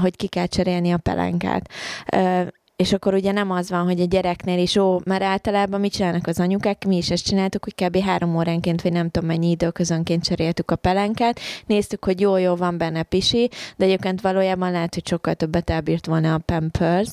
[0.00, 1.70] hogy ki kell cserélni a pelenkát.
[2.76, 6.26] És akkor ugye nem az van, hogy a gyereknél is, ó, mert általában mit csinálnak
[6.26, 7.98] az anyukák, mi is ezt csináltuk, hogy kb.
[7.98, 12.78] három óránként, vagy nem tudom mennyi időközönként cseréltük a pelenkát, néztük, hogy jó, jó, van
[12.78, 17.08] benne pisi, de egyébként valójában lehet, hogy sokkal többet elbírt volna a Pampers,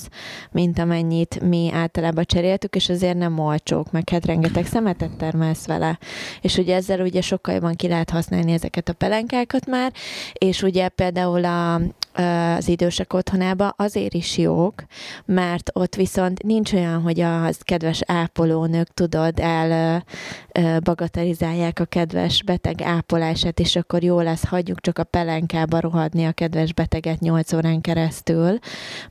[0.52, 5.99] mint amennyit mi általában cseréltük, és azért nem olcsók, meg hát rengeteg szemetet termelsz vele.
[6.41, 9.91] És ugye ezzel ugye sokkal jobban ki lehet használni ezeket a pelenkákat már,
[10.34, 11.82] és ugye például a,
[12.58, 14.84] az idősek otthonába azért is jók,
[15.26, 20.03] mert ott viszont nincs olyan, hogy a kedves ápolónők, tudod, el
[20.83, 26.31] bagatelizálják a kedves beteg ápolását, és akkor jó lesz, hagyjuk csak a pelenkába rohadni a
[26.31, 28.59] kedves beteget 8 órán keresztül,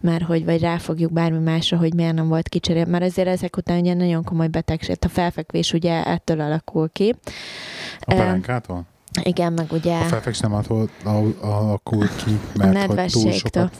[0.00, 3.80] mert hogy vagy ráfogjuk bármi másra, hogy miért nem volt kicserélve, mert azért ezek után
[3.80, 7.14] ugye nagyon komoly betegség, a felfekvés ugye ettől alakul ki.
[8.00, 8.84] A pelenkától?
[9.22, 9.94] Igen, meg ugye...
[9.94, 13.72] A felfekvés nem attól al- alakul ki, mert hogy túl sokat...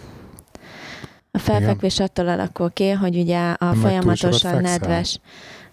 [1.34, 5.20] A felfekvés attól alakul ki, hogy ugye a sokat folyamatosan nedves,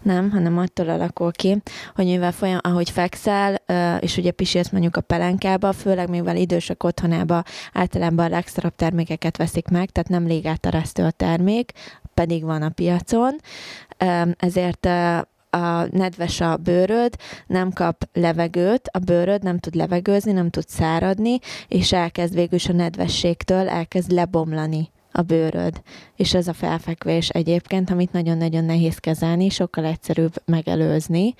[0.04, 1.62] nem, hanem attól alakul ki,
[1.96, 3.56] hogy mivel folyam, ahogy fekszel,
[4.00, 7.44] és ugye pisilsz mondjuk a pelenkába, főleg mivel idősek otthonába
[7.74, 11.72] általában a legszarabb termékeket veszik meg, tehát nem légáteresztő a termék,
[12.14, 13.36] pedig van a piacon,
[14.38, 14.86] ezért
[15.50, 17.16] a nedves a bőröd,
[17.48, 22.70] nem kap levegőt, a bőröd nem tud levegőzni, nem tud száradni, és elkezd végül is
[22.70, 25.82] a nedvességtől elkezd lebomlani a bőröd.
[26.16, 31.34] És ez a felfekvés egyébként, amit nagyon-nagyon nehéz kezelni, sokkal egyszerűbb megelőzni,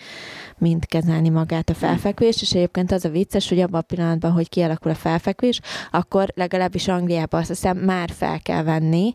[0.58, 4.50] mint kezelni magát a felfekvést, és egyébként az a vicces, hogy abban a pillanatban, hogy
[4.50, 5.60] kialakul a felfekvés,
[5.92, 9.14] akkor legalábbis Angliában azt hiszem már fel kell venni,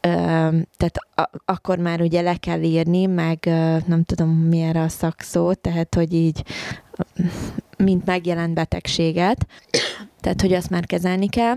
[0.00, 0.98] tehát
[1.44, 3.38] akkor már ugye le kell írni, meg
[3.86, 6.44] nem tudom mi erre a szakszó, tehát hogy így
[7.78, 9.46] mint megjelent betegséget,
[10.20, 11.56] tehát hogy azt már kezelni kell,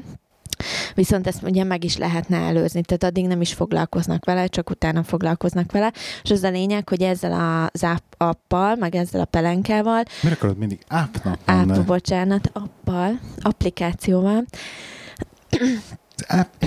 [0.94, 5.04] Viszont ezt ugye meg is lehetne előzni, tehát addig nem is foglalkoznak vele, csak utána
[5.04, 5.92] foglalkoznak vele,
[6.24, 10.58] és az a lényeg, hogy ezzel az app- appal, meg ezzel a pelenkával, Miért akarod
[10.58, 14.46] mindig appnak app, bocsánat, appal, applikációval,
[15.50, 16.64] Az App,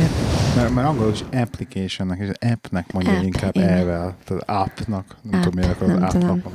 [0.57, 3.69] mert, mert angolul is applicationnek, és appnek mondja App, inkább igen.
[3.69, 4.17] elvel.
[4.25, 5.17] Tehát appnak.
[5.23, 6.47] Nem App, tudom, miért akarod appnak.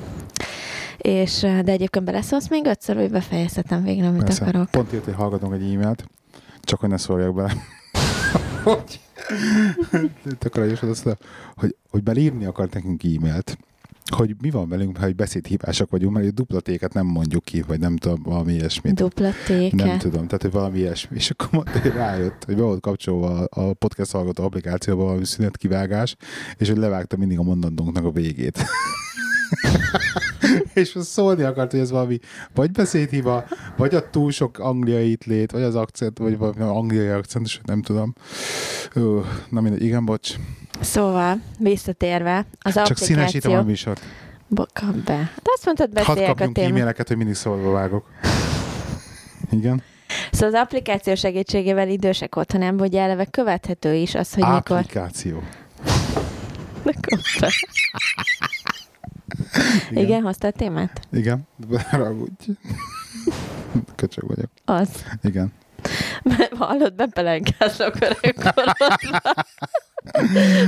[0.97, 4.43] és de egyébként beleszólsz még ötször, hogy befejezhetem végre, amit Persze.
[4.43, 4.71] akarok.
[4.71, 6.03] Pont írt, hogy hallgatunk egy e-mailt,
[6.67, 7.53] csak hogy ne szóljak bele.
[8.63, 8.99] hogy
[10.39, 11.17] tök aranyos az, azt,
[11.55, 13.57] hogy, hogy belírni akart nekünk e-mailt,
[14.15, 17.61] hogy mi van velünk, ha egy beszédhibások vagyunk, mert egy dupla téket nem mondjuk ki,
[17.61, 18.93] vagy nem tudom, valami ilyesmit.
[18.93, 19.85] Dupla téke.
[19.85, 21.15] Nem tudom, tehát hogy valami ilyesmi.
[21.15, 25.25] És akkor mondta, hogy rájött, hogy be volt kapcsolva a a podcast hallgató applikációba valami
[25.25, 26.15] szünetkivágás,
[26.57, 28.65] és hogy levágta mindig a mondandónknak a végét.
[30.73, 32.19] és most szólni akart, hogy ez valami
[32.53, 33.45] vagy beszédhiba,
[33.77, 37.81] vagy a túl sok angliai itt lét, vagy az akcent, vagy valami angliai akcentus, nem
[37.81, 38.13] tudom.
[38.93, 40.33] Ö, na mindegy, igen, bocs.
[40.81, 43.63] Szóval, visszatérve, az Csak színesítem a applikáció...
[43.63, 44.01] műsort.
[44.47, 45.31] Bo- kap be.
[45.35, 46.69] De azt mondtad, Hadd beszéljek a kapjunk témát.
[46.71, 48.05] e-maileket, hogy mindig szólva vágok.
[49.51, 49.83] Igen.
[50.31, 54.77] Szóval az applikáció segítségével idősek otthonában ugye eleve követhető is az, hogy mikor...
[54.77, 55.43] Applikáció.
[59.89, 60.03] Igen.
[60.03, 60.99] Igen, hoztál témát?
[61.11, 61.47] Igen.
[61.91, 62.51] Ragudj.
[63.95, 64.49] Köcsög vagyok.
[64.65, 64.89] Az.
[65.23, 65.53] Igen.
[66.23, 68.97] Mert hallod, bepelenkázok öregkorodba.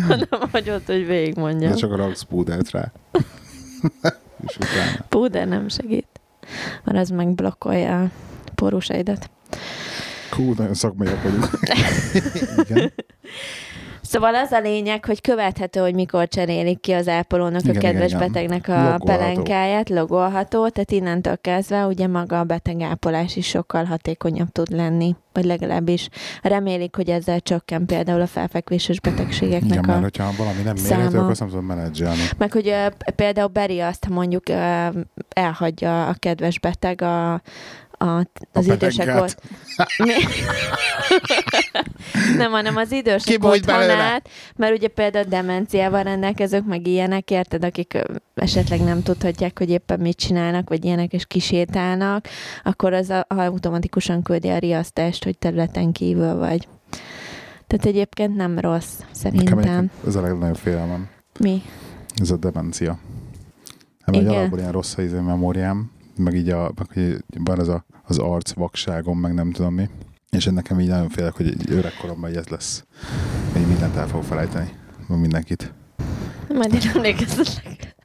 [0.08, 1.72] hanem hagyod, hogy végigmondjam.
[1.72, 2.92] De csak a ragsz púdert rá.
[4.48, 5.06] És utána.
[5.10, 6.08] Púder nem segít.
[6.84, 8.10] Mert az meg blokkolja a
[8.56, 9.30] porusaidat.
[10.32, 11.50] Hú, nagyon szakmaiak vagyunk.
[12.70, 12.94] Igen.
[14.10, 18.12] Szóval az a lényeg, hogy követhető, hogy mikor cserélik ki az ápolónak Igen, a kedves
[18.12, 18.32] igen, igen.
[18.32, 19.06] betegnek a Logolható.
[19.06, 25.46] pelenkáját, logolható, tehát innentől kezdve ugye maga a betegápolás is sokkal hatékonyabb tud lenni, vagy
[25.46, 26.10] legalábbis
[26.42, 29.88] remélik, hogy ezzel csökken például a felfekvéses betegségeknek Igen, a...
[29.88, 31.18] mert hogyha valami nem mérhető, száma.
[31.18, 32.22] akkor azt nem tudom menedzselni.
[32.38, 32.76] Meg hogy
[33.16, 34.88] például Beri azt, ha mondjuk ö,
[35.30, 37.42] elhagyja a kedves beteg a,
[38.00, 39.36] a, az A idősek.
[39.98, 40.14] Mi?
[42.38, 43.94] nem, hanem az idősek Kibújt belőle.
[43.94, 48.02] otthonát, mert ugye például demenciával rendelkezők, meg ilyenek, érted, akik
[48.36, 52.28] esetleg nem tudhatják, hogy éppen mit csinálnak, vagy ilyenek, és kisétálnak,
[52.64, 56.68] akkor az a, automatikusan küldi a riasztást, hogy területen kívül vagy.
[57.68, 59.92] Tehát egyébként nem rossz, szerintem.
[60.08, 61.10] ez a legnagyobb félelmem.
[61.40, 61.62] Mi?
[62.16, 63.00] Ez a demencia.
[64.06, 64.34] Nem, egy Igen.
[64.34, 68.54] alapból ilyen rossz a izé memóriám, meg így a, meg van ez a, az arc
[68.54, 69.90] vakságom, meg nem tudom mi.
[70.30, 72.84] És nekem így nagyon félek, hogy egy öregkoromban így ez lesz.
[73.54, 74.70] Hogy mindent el fogok felejteni.
[75.08, 75.74] Mindenkit.
[76.54, 77.96] Majd én emlékeztetek.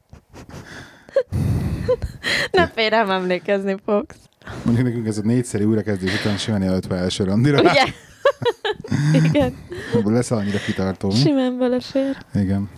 [2.53, 4.17] Nem félrem emlékezni fogsz.
[4.65, 7.61] Mondjuk nekünk ez a négyszeri újrakezdés után simán jelöltve első randira.
[7.61, 7.85] Ugye?
[9.13, 9.55] Igen,
[10.05, 11.11] Lesz annyira kitartó.
[11.11, 12.17] simán belefér.
[12.35, 12.69] Igen.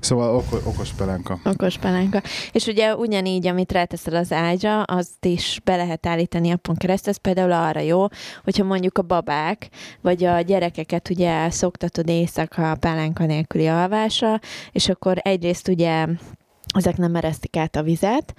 [0.00, 1.38] Szóval oko- okos pelenka.
[1.44, 2.22] Okos pelánka.
[2.52, 7.12] És ugye ugyanígy, amit ráteszel az ágyra, azt is be lehet állítani appon keresztül.
[7.12, 8.06] Ez például arra jó,
[8.44, 9.68] hogyha mondjuk a babák,
[10.00, 14.40] vagy a gyerekeket ugye szoktatod éjszaka a pelánka nélküli alvásra,
[14.72, 16.06] és akkor egyrészt ugye
[16.74, 18.34] ezek nem eresztik át a vizet,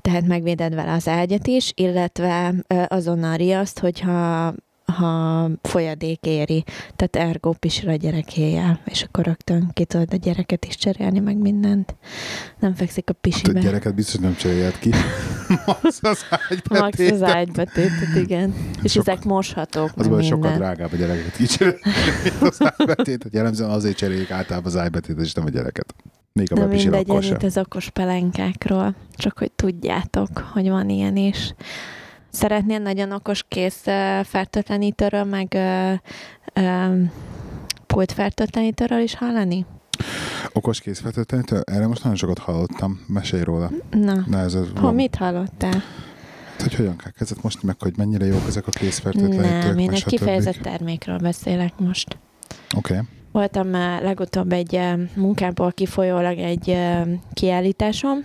[0.00, 2.54] tehát megvéded vele az ágyat is, illetve
[2.88, 4.52] azonnal riaszt, hogyha
[4.96, 6.64] ha folyadék éri,
[6.96, 11.18] tehát ergo pisil a gyerek héjjel, és akkor rögtön ki tudod a gyereket is cserélni,
[11.18, 11.96] meg mindent.
[12.58, 13.60] Nem fekszik a Hát a pisibe.
[13.60, 14.90] gyereket biztos nem cserélhet ki.
[15.66, 17.12] Max az Max ágybetétet.
[17.12, 18.54] az ágybetétet, igen.
[18.82, 21.78] És Sok- ezek moshatók, Az baj, sokkal drágább a gyereket kicserélni,
[22.40, 23.32] az ágybetétet.
[23.32, 25.94] Jellemzően azért cserélik általában az ágybetétet, és nem a gyereket.
[26.32, 31.54] Még a bepisil mindegy, ennyit az okos pelenkákról, csak hogy tudjátok, hogy van ilyen is.
[32.36, 33.82] Szeretnél nagyon okos kész
[34.24, 35.92] fertőtlenítőről, meg ö,
[36.52, 36.94] ö,
[37.86, 39.66] pult fertőtlenítőről is hallani?
[40.52, 41.60] Okos készfeltöltőtől?
[41.64, 43.00] Erre most nagyon sokat hallottam.
[43.06, 43.70] Mesélj róla.
[43.90, 45.82] Na, Na, ez ha mit hallottál?
[46.58, 50.04] hogy hogyan kell kezdett most meg, hogy mennyire jók ezek a készfertőtlenítők, Nem, én egy
[50.04, 52.18] kifejezett termékről beszélek most.
[52.76, 52.92] Oké.
[52.92, 53.06] Okay.
[53.32, 53.70] Voltam
[54.02, 54.80] legutóbb egy
[55.14, 56.78] munkából kifolyólag egy
[57.32, 58.18] kiállításom.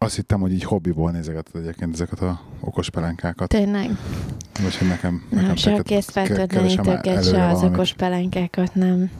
[0.00, 3.48] Azt hittem, hogy így hobbiból nézegeted egyébként ezeket a okos pelenkákat.
[3.48, 3.90] Tényleg?
[4.62, 7.64] Vagy hogy nekem, nekem Nem, se a keresem készfertőtlenítőket, se az valamit.
[7.64, 9.10] okos pelenkákat nem.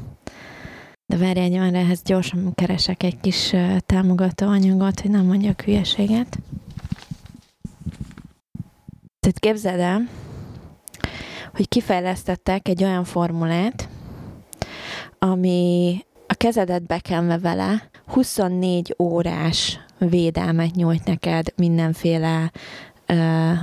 [1.07, 3.55] De várj egy már ehhez gyorsan keresek egy kis
[3.87, 6.39] támogató anyagot, hogy nem mondjak hülyeséget.
[9.21, 10.09] Tehát képzeld el,
[11.55, 13.89] hogy kifejlesztettek egy olyan formulát,
[15.19, 22.51] ami a kezedet bekenve vele 24 órás védelmet nyújt neked mindenféle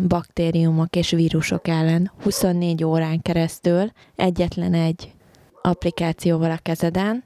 [0.08, 5.14] baktériumok és vírusok ellen 24 órán keresztül egyetlen egy
[5.62, 7.24] applikációval a kezeden,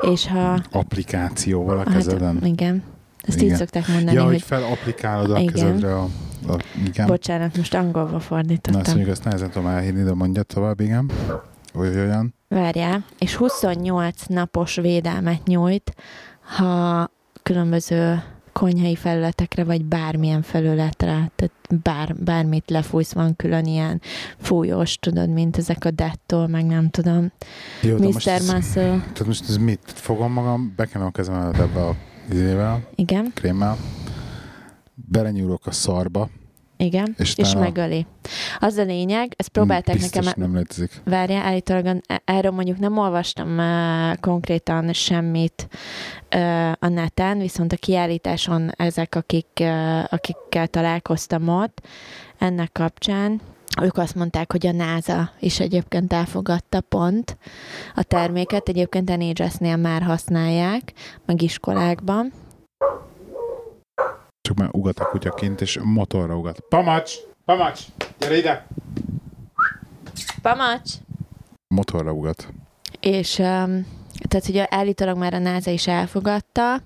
[0.00, 0.62] és ha...
[0.70, 2.34] Applikációval a kezeden.
[2.34, 2.82] Hát, igen.
[3.22, 3.50] Ezt Igen.
[3.50, 5.52] így szokták mondani, ja, hogy hogy felapplikálod a Igen.
[5.52, 6.08] kezedre a,
[6.48, 7.06] a igen.
[7.06, 8.82] bocsánat, most angolba Na, azt fordítottam.
[8.84, 11.10] mondjuk ezt nehezen tudom elhinni, de mondja tovább, igen.
[11.74, 12.34] Oly, olyan.
[12.48, 15.94] Várjál, és 28 napos védelmet nyújt,
[16.56, 17.10] ha
[17.42, 24.00] különböző konyhai felületekre, vagy bármilyen felületre, tehát bár, bármit lefújsz, van külön ilyen
[24.36, 27.32] fújós, tudod, mint ezek a dettol, meg nem tudom.
[27.80, 28.32] Jó, de most Mr.
[28.32, 29.80] ez, tehát most ez mit?
[29.84, 31.96] Fogom magam, bekenem a kezemet ebbe a
[32.30, 33.76] izével, igen, krémmel,
[34.94, 36.28] belenyúlok a szarba,
[36.82, 38.06] igen, És és, megöli.
[38.58, 41.00] Az a lényeg, ezt próbálták biztos nekem nem létezik.
[41.04, 45.68] Várjál, állítólag e- erről mondjuk nem olvastam uh, konkrétan semmit
[46.34, 51.86] uh, a neten, viszont a kiállításon ezek, akik, uh, akikkel találkoztam ott,
[52.38, 53.40] ennek kapcsán,
[53.82, 57.36] ők azt mondták, hogy a NASA is egyébként elfogadta pont
[57.94, 60.92] a terméket, egyébként NHS-nél már használják,
[61.26, 62.32] meg iskolákban.
[64.42, 66.60] Csak már ugat a kutya kint, és motorra ugat.
[66.68, 67.14] Pamacs!
[67.44, 67.80] Pamacs!
[68.18, 68.66] Gyere ide!
[70.42, 70.90] Pamacs!
[71.68, 72.48] Motorra ugat.
[73.00, 73.86] És um,
[74.28, 76.80] tehát ugye állítólag már a NASA is elfogadta, um,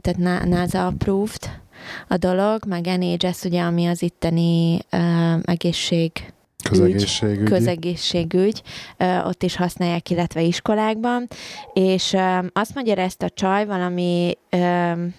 [0.00, 1.60] tehát Na- NASA approved
[2.08, 6.32] a dolog, meg NHS ugye, ami az itteni um, egészség
[6.70, 7.44] Közegészségügyi.
[7.44, 8.62] közegészségügy,
[8.96, 11.26] ö, ott is használják, illetve iskolákban,
[11.72, 15.14] és ö, azt magyarázta a csaj valami, o-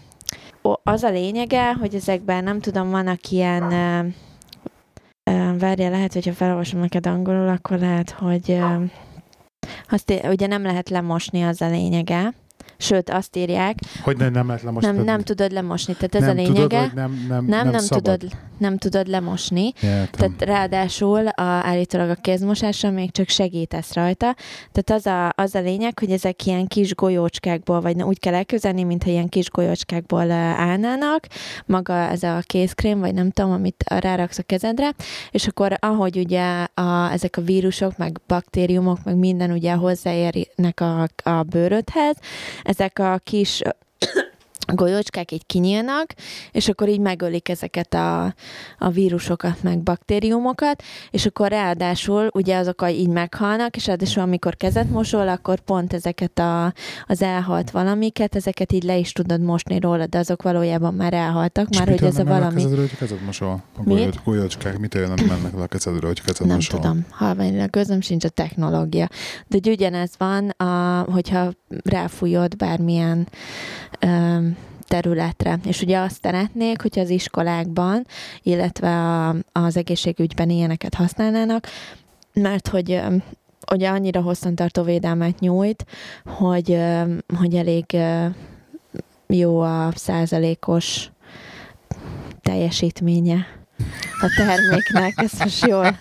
[0.83, 3.71] az a lényege, hogy ezekben nem tudom, vannak ilyen,
[5.23, 8.83] ö, várjál, lehet, hogyha felolvasom neked angolul, akkor lehet, hogy ö,
[9.89, 12.33] azt, ugye nem lehet lemosni, az a lényege.
[12.77, 14.91] Sőt, azt írják, Hogy nem, nem lehet lemosni.
[14.91, 15.93] nem, nem tudod lemosni.
[15.93, 16.61] Tehát ez nem a lényege.
[16.61, 18.03] Tudod, vagy nem, nem, nem, nem, szabad.
[18.03, 19.73] tudod, nem tudod lemosni.
[19.81, 20.07] Értem.
[20.11, 24.35] Tehát ráadásul a, állítólag a kézmosásra még csak segítesz rajta.
[24.71, 28.83] Tehát az a, az a lényeg, hogy ezek ilyen kis golyócskákból, vagy úgy kell elképzelni,
[28.83, 31.27] mintha ilyen kis golyócskákból állnának,
[31.65, 34.93] maga ez a kézkrém, vagy nem tudom, amit ráraksz a kezedre,
[35.31, 41.07] és akkor ahogy ugye a, ezek a vírusok, meg baktériumok, meg minden ugye hozzáérnek a,
[41.23, 42.15] a bőrödhez,
[42.63, 43.61] ezek a kis
[44.75, 46.13] golyócskák így kinyílnak,
[46.51, 48.33] és akkor így megölik ezeket a,
[48.77, 54.89] a vírusokat, meg baktériumokat, és akkor ráadásul ugye azok így meghalnak, és ráadásul amikor kezet
[54.89, 56.73] mosol, akkor pont ezeket a,
[57.07, 61.67] az elhalt valamiket, ezeket így le is tudod mosni róla, de azok valójában már elhaltak,
[61.77, 62.45] már hogy ez a valami...
[62.45, 63.63] a kezedről, hogy kezed mosol?
[63.77, 64.23] A Miért?
[64.23, 66.79] golyócskák mitől nem mennek le a kezedről, hogy kezed Nem mosol?
[66.79, 69.07] tudom, halványra közöm sincs a technológia.
[69.47, 71.51] De úgy ugyanez van, a, hogyha
[71.83, 73.27] ráfújod bármilyen
[74.87, 75.59] területre.
[75.65, 78.05] És ugye azt szeretnék, hogy az iskolákban,
[78.41, 81.67] illetve a, az egészségügyben ilyeneket használnának,
[82.33, 83.01] mert hogy
[83.71, 85.85] ugye annyira hosszantartó védelmet nyújt,
[86.25, 86.79] hogy,
[87.37, 87.97] hogy elég
[89.27, 91.11] jó a százalékos
[92.41, 93.56] teljesítménye
[94.21, 95.97] a terméknek, ez most jól.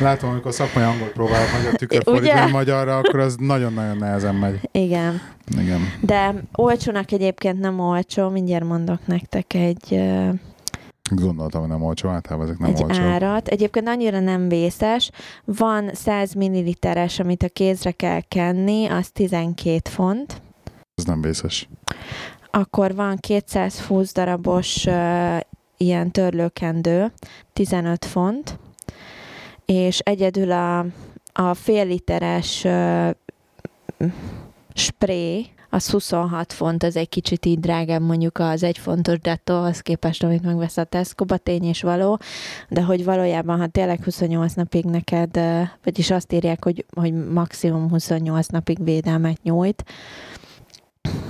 [0.00, 4.68] Látom, amikor szakmai angolt próbálok magyar tükörfordítani magyarra, akkor az nagyon-nagyon nehezen megy.
[4.72, 5.20] Igen.
[5.60, 5.92] Igen.
[6.00, 10.00] De olcsónak egyébként nem olcsó, mindjárt mondok nektek egy,
[11.10, 13.02] Gondoltam, hogy nem olcsó, általában ezek nem egy olcsó.
[13.02, 13.48] árat.
[13.48, 15.10] Egyébként annyira nem vészes.
[15.44, 20.40] Van 100 milliliteres, amit a kézre kell kenni, az 12 font.
[20.94, 21.68] Ez nem vészes.
[22.50, 25.36] Akkor van 220 darabos ö,
[25.76, 27.12] ilyen törlőkendő,
[27.52, 28.58] 15 font.
[29.64, 30.86] És egyedül a,
[31.32, 33.10] a fél literes ö,
[34.74, 40.22] spray, az 26 font, az egy kicsit így drágább mondjuk az egy fontos dettóhoz képest,
[40.22, 42.18] amit megvesz a Tesco-ba, tény és való,
[42.68, 45.40] de hogy valójában, ha tényleg 28 napig neked,
[45.84, 49.84] vagyis azt írják, hogy, hogy maximum 28 napig védelmet nyújt,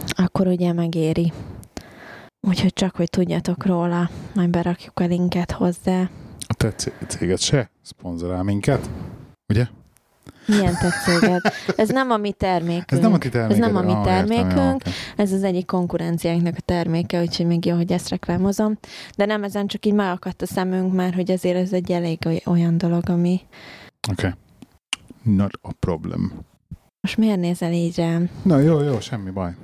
[0.09, 1.33] akkor ugye megéri.
[2.49, 6.11] Úgyhogy csak, hogy tudjatok róla, majd berakjuk a linket hozzá.
[6.49, 8.91] A te cé- céged se szponzorál minket?
[9.49, 9.67] Ugye?
[10.47, 11.41] Milyen tetszőged?
[11.77, 12.91] Ez nem a mi termékünk.
[12.93, 13.63] Ez nem a ti terméked.
[13.63, 14.83] Ez nem a mi Ah, értem, jó, termékünk.
[15.17, 18.79] Ez az egyik konkurenciánknak a terméke, úgyhogy még jó, hogy ezt reklámozom.
[19.17, 22.43] De nem ezen csak így megakadt a szemünk, mert hogy azért ez egy elég oly-
[22.47, 23.41] olyan dolog, ami...
[24.11, 24.35] Oké.
[25.23, 26.33] Not a problem.
[27.01, 28.29] Most miért nézel így rám?
[28.43, 29.55] Na jó, jó, semmi baj.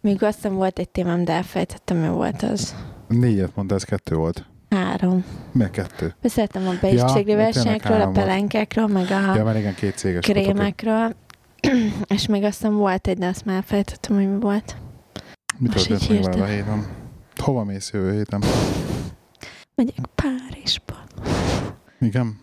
[0.00, 2.74] Még azt hiszem volt egy témám, de elfejtettem, mi volt az.
[3.08, 4.44] Négyet mondta, ez kettő volt.
[4.70, 5.24] Három.
[5.52, 6.14] Miért kettő?
[6.22, 10.26] Beszéltem a Ja, beistségli tényleg versenyekről, a pelenkákról, meg a Ja, mert igen, két céges
[10.26, 11.14] krémekről.
[12.14, 14.76] És még azt hiszem volt egy, de azt már elfejtettem, hogy mi volt.
[15.58, 16.86] Mi történt még veled a héten?
[17.36, 18.42] Hova mész jövő héten?
[19.74, 20.94] Megyek Párizsba.
[22.00, 22.38] Igen?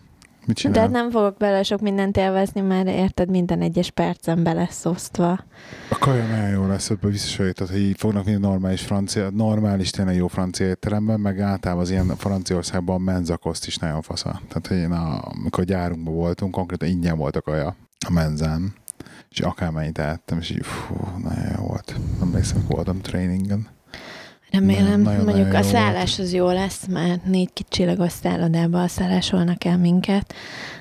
[0.48, 0.80] Mit De csinál?
[0.80, 5.30] hát nem fogok bele sok mindent élvezni, mert érted, minden egyes percen be lesz osztva.
[5.90, 10.16] A kaja nagyon jó lesz, hogy biztos, hogy, így fognak mint normális francia, normális tényleg
[10.16, 14.40] jó francia étteremben, meg általában az ilyen Franciaországban a menzakoszt is nagyon fasza.
[14.48, 18.74] Tehát, hogy én a, amikor gyárunkban voltunk, konkrétan ingyen volt a kaja a menzán,
[19.30, 21.94] és akármennyit ettem, és így fú, nagyon jó volt.
[22.22, 23.68] Emlékszem, voltam tréningen.
[24.50, 29.64] Remélem, Nagyon- mondjuk nagyon a szállás az jó lesz, mert négy kis csillagos szállodába szállásolnak
[29.64, 30.34] el minket.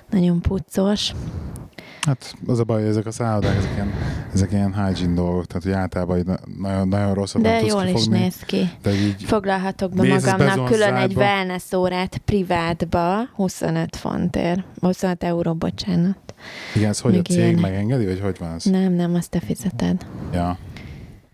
[0.09, 1.11] Nagyon puccos.
[2.01, 3.91] Hát az a baj, hogy ezek a szállodák, ezek ilyen,
[4.33, 8.19] ezek ilyen hygiene dolgok, tehát hogy általában nagyon, nagyon rosszat De jól is kifogni.
[8.19, 8.69] néz ki.
[8.81, 11.19] De így Foglalhatok be magamnak külön egy Bezonszádba.
[11.21, 14.63] wellness órát privátba, 25 fontért.
[14.81, 16.17] 25 euró, bocsánat.
[16.75, 17.61] Igen, ez hogy a Még cég ilyenek.
[17.61, 18.63] megengedi, vagy hogy van ez?
[18.63, 20.05] Nem, nem, azt te fizeted.
[20.33, 20.57] Ja.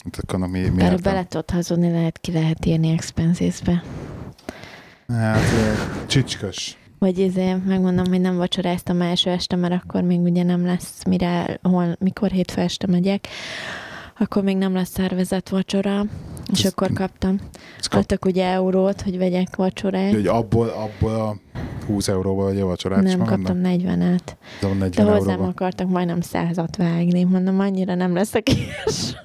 [0.04, 1.14] Hát akkor annak mi, mi Bár értem?
[1.14, 3.84] bele tudod hazudni, lehet ki lehet írni expenses-be.
[5.08, 5.40] Hát
[6.08, 6.78] csicskös.
[7.00, 11.60] Vagy ezért megmondom, hogy nem vacsoráztam első este, mert akkor még ugye nem lesz, mire,
[11.62, 13.28] hol, mikor hétfő este megyek,
[14.20, 16.06] akkor még nem lesz szervezett vacsora,
[16.52, 17.38] és Ez- akkor kaptam.
[17.90, 20.14] Kap, Adtak ugye eurót, hogy vegyek vacsorát.
[20.14, 21.36] hogy abból, abból a
[21.86, 23.46] 20 euróból vagy a vacsorát is nem magadnak?
[23.46, 24.20] kaptam 40-et.
[24.62, 25.50] De van De 40 hozzám euróba.
[25.50, 27.24] akartak majdnem százat vágni.
[27.24, 29.16] Mondom, annyira nem leszek ilyes.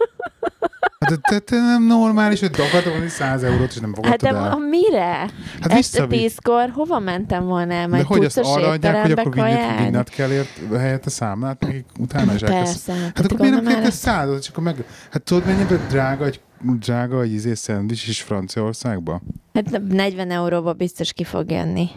[1.08, 4.36] Hát te, te, nem normális, hogy akartam mondani 100 eurót, és nem Hát fogadtad de
[4.36, 4.52] el.
[4.52, 5.28] a mire?
[5.60, 7.80] Hát Este tízkor hova mentem volna el?
[7.80, 9.34] De Majd hogy azt arra adják, hogy akkor
[9.78, 12.84] vinned kell ért, helyette számlát, nekik utána is elkezd.
[12.86, 12.92] Persze.
[13.14, 14.84] Hát akkor miért nem kérte százat, és akkor meg...
[15.10, 19.22] Hát tudod, mennyibe drága egy drága egy izé szendvics is Franciaországban?
[19.54, 21.88] Hát 40 euróba biztos ki fog jönni.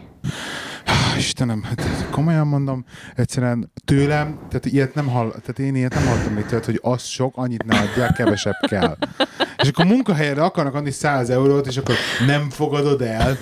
[0.86, 2.84] Ah, Istenem, hát komolyan mondom,
[3.16, 7.02] egyszerűen tőlem, tehát ilyet nem hall, tehát én ilyet nem hallottam még tőled, hogy az
[7.02, 8.96] sok, annyit ne adják, kevesebb kell.
[9.62, 11.94] És akkor munkahelyre akarnak adni 100 eurót, és akkor
[12.26, 13.36] nem fogadod el,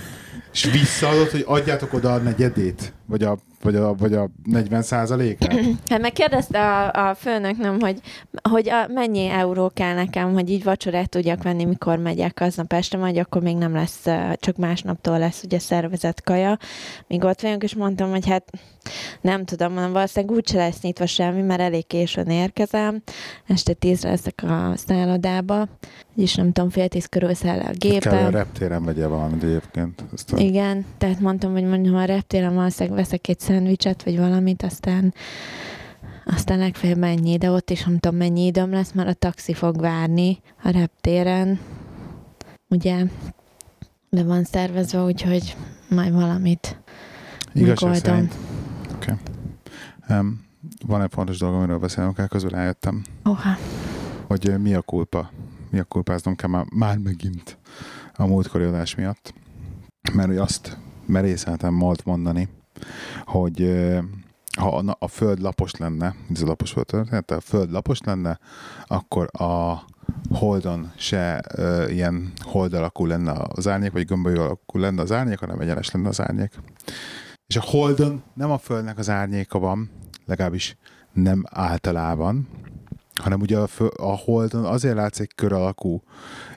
[0.53, 5.61] és visszaadod, hogy adjátok oda a negyedét, vagy a Vagy a, vagy a 40 százalékát?
[5.91, 8.01] Hát megkérdezte a, a főnöknöm, hogy,
[8.51, 12.97] hogy a, mennyi euró kell nekem, hogy így vacsorát tudjak venni, mikor megyek aznap este,
[12.97, 14.07] vagy akkor még nem lesz,
[14.37, 16.59] csak másnaptól lesz ugye szervezett kaja,
[17.07, 18.51] míg ott vagyunk, és mondtam, hogy hát
[19.21, 23.03] nem tudom, mondom, valószínűleg úgyse lesz nyitva semmi, mert elég későn érkezem,
[23.47, 25.69] este tízre leszek a szállodába,
[26.17, 30.05] és nem tudom, fél tíz körül száll a Kell a reptéren vegye valamit egyébként.
[30.37, 35.15] Igen, tehát mondtam, hogy mondjam, a reptéren valószínűleg veszek egy szendvicset, vagy valamit, aztán
[36.25, 39.81] aztán legfeljebb mennyi, de ott is nem tudom mennyi időm lesz, mert a taxi fog
[39.81, 41.59] várni a reptéren.
[42.69, 43.05] Ugye
[44.11, 45.57] le van szervezve, úgyhogy
[45.89, 46.81] majd valamit
[47.53, 48.35] igazság szerint.
[48.95, 49.13] Oké.
[49.13, 50.19] Okay.
[50.19, 50.45] Um,
[50.87, 53.57] van egy fontos dolog, amiről beszélnünk kell, közül rájöttem, Oha.
[54.27, 55.31] hogy mi a kulpa.
[55.71, 57.59] Mi a kulpáznom kell már, már megint
[58.15, 59.35] a múltkori adás miatt.
[60.13, 60.77] Mert hogy azt
[61.07, 62.49] merészeltem volt mondani,
[63.25, 63.89] hogy
[64.59, 68.39] ha a, föld lapos lenne, ez a lapos volt történet, a föld lapos lenne,
[68.87, 69.85] akkor a
[70.31, 75.39] holdon se ö, ilyen hold alakú lenne az árnyék, vagy gömbölyű alakú lenne az árnyék,
[75.39, 76.53] hanem egyenes lenne az árnyék.
[77.47, 79.91] És a holdon nem a földnek az árnyéka van,
[80.27, 80.77] legalábbis
[81.13, 82.49] nem általában,
[83.21, 86.03] hanem ugye a, a holdon azért látsz egy kör alakú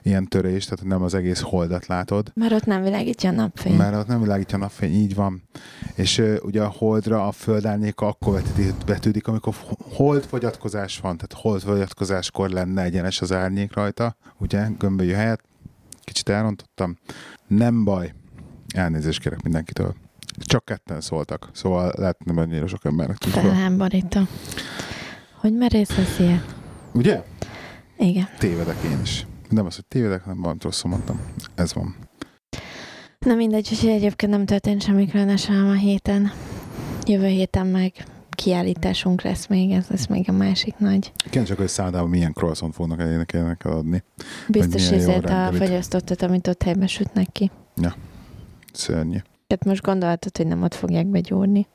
[0.02, 3.76] ilyen törés, tehát nem az egész holdat látod, Mert ott nem világítja a napfény.
[3.76, 5.42] mert ott nem világítja a napfény, így van.
[5.94, 8.42] És uh, ugye a holdra a földárnyéka akkor
[8.86, 9.54] vetődik, amikor
[9.94, 15.40] holdfogyatkozás van, tehát holdfogyatkozáskor lenne egyenes az árnyék rajta, ugye, gömbölyű helyet.
[16.04, 16.98] Kicsit elrontottam.
[17.46, 18.14] Nem baj.
[18.74, 19.94] Elnézést kérek mindenkitől.
[20.38, 23.16] Csak ketten szóltak, szóval lehet nem annyira sok embernek.
[23.20, 24.20] Felháborító.
[25.44, 26.54] Hogy merészesz ilyet?
[26.94, 27.22] Ugye?
[27.98, 28.28] Igen.
[28.38, 29.26] Tévedek én is.
[29.48, 31.20] Nem az, hogy tévedek, hanem valamit rosszul mondtam.
[31.54, 31.96] Ez van.
[33.18, 36.32] Na mindegy, hogy egyébként nem történt semmi különös ám a héten.
[37.06, 37.92] Jövő héten meg
[38.30, 41.12] kiállításunk lesz még, ez lesz még a másik nagy.
[41.16, 44.02] Kérdés csak, hogy szállodában milyen croissant fognak énekelnek adni.
[44.48, 47.50] Biztos ezért a fagyasztottat, amit ott helyben sütnek ki.
[48.72, 49.18] Szörnyű.
[49.46, 51.66] Tehát most gondolhatod, hogy nem ott fogják begyúrni.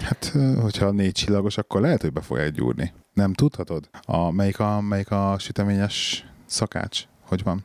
[0.00, 2.92] Hát, hogyha négy csillagos, akkor lehet, hogy be fogják gyúrni.
[3.16, 3.88] Nem tudhatod?
[4.04, 7.02] A, melyik, a, melyik a süteményes szakács?
[7.20, 7.64] Hogy van?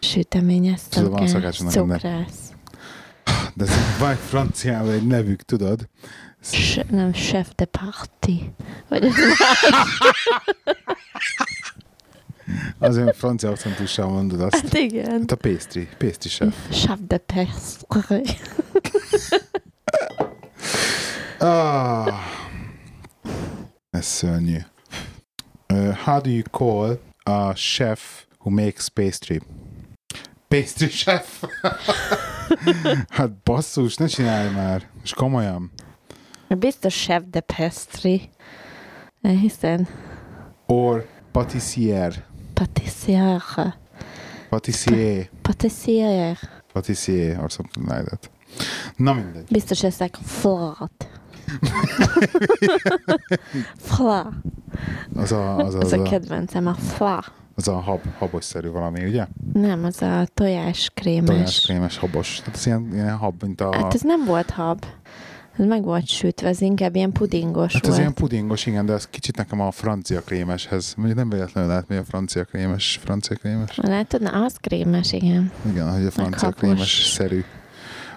[0.00, 1.94] Süteményes Tudod, van szakácsnak a neve.
[1.98, 2.52] cukrász.
[3.54, 5.88] De ez van franciában egy nevük, tudod?
[6.42, 8.52] S- nem, chef de parti.
[8.88, 9.14] Vagy ez
[12.78, 14.54] Azért francia akcentussal mondod azt.
[14.54, 15.10] hát igen.
[15.20, 16.54] Hát a pastry, pastry chef.
[16.70, 18.22] Chef de pastry.
[21.38, 22.08] Ah.
[23.96, 24.58] Ez szörnyű.
[25.72, 29.40] Uh, how do you call a chef who makes pastry?
[30.48, 31.42] Pastry chef?
[33.08, 34.88] hát basszus, ne csinálj már.
[35.02, 35.70] És komolyan.
[36.48, 38.30] Biztos chef de pastry.
[39.22, 39.88] Hiszen
[40.66, 42.24] Or patissier.
[42.54, 43.42] patissier.
[44.48, 45.28] Patissier.
[45.42, 46.38] Patissier.
[46.72, 48.30] Patissier or something like that.
[48.96, 49.44] Na mindegy.
[49.50, 51.08] Biztos eszek flat.
[53.78, 54.32] Fla.
[55.16, 57.24] Az a, az Az az a a, kedvencem, a fla.
[57.54, 59.26] az a hab, habosszerű valami, ugye?
[59.52, 61.26] Nem, az a tojás krémes.
[61.28, 62.38] Tojáskrémes habos.
[62.38, 63.74] Tehát ez ilyen, ilyen hab, mint a...
[63.74, 64.84] Hát ez nem volt hab.
[65.58, 68.00] Ez meg volt sütve, ez inkább ilyen pudingos Hát ez volt.
[68.00, 70.94] ilyen pudingos, igen, de ez kicsit nekem a francia krémeshez.
[70.96, 72.98] Mondjuk nem véletlenül lehet, mi a francia krémes.
[73.02, 73.76] Francia krémes?
[73.76, 75.52] Látod, na az krémes, igen.
[75.70, 76.58] Igen, hogy a francia habos.
[76.60, 77.44] krémes-szerű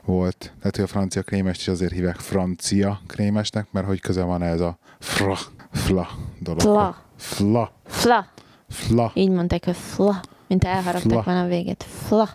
[0.06, 0.54] volt.
[0.60, 4.62] Tehát, hogy a francia krémest is azért hívják francia krémesnek, mert hogy köze van ez
[4.62, 5.38] a fra,
[5.72, 6.08] fla
[6.40, 6.62] dolog.
[6.62, 7.04] Fla.
[7.18, 7.72] Fla.
[7.86, 8.28] Fla.
[8.70, 9.12] Fla.
[9.14, 10.22] Így mondták, hogy fla.
[10.48, 11.86] Mint elharapták volna a végét.
[12.08, 12.30] Fla.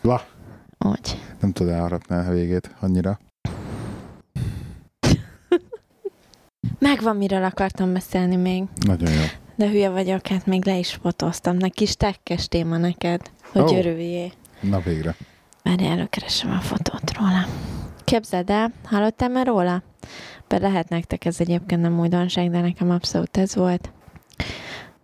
[0.00, 0.22] Fla.
[0.78, 1.20] Úgy.
[1.40, 3.18] Nem tudod elharapni a végét annyira.
[6.78, 8.64] Megvan, miről akartam beszélni még.
[8.86, 9.24] Nagyon jó.
[9.56, 11.56] De hülye vagyok, hát még le is fotóztam.
[11.56, 13.76] Neki kis tekkes téma neked, hogy oh.
[13.76, 14.32] örüljél.
[14.60, 15.16] Na végre.
[15.62, 17.46] Várj, előkeresem a fotót róla.
[18.04, 19.82] Képzeld el, hallottál már róla?
[20.48, 23.92] Be lehet nektek ez egyébként nem újdonság, de nekem abszolút ez volt.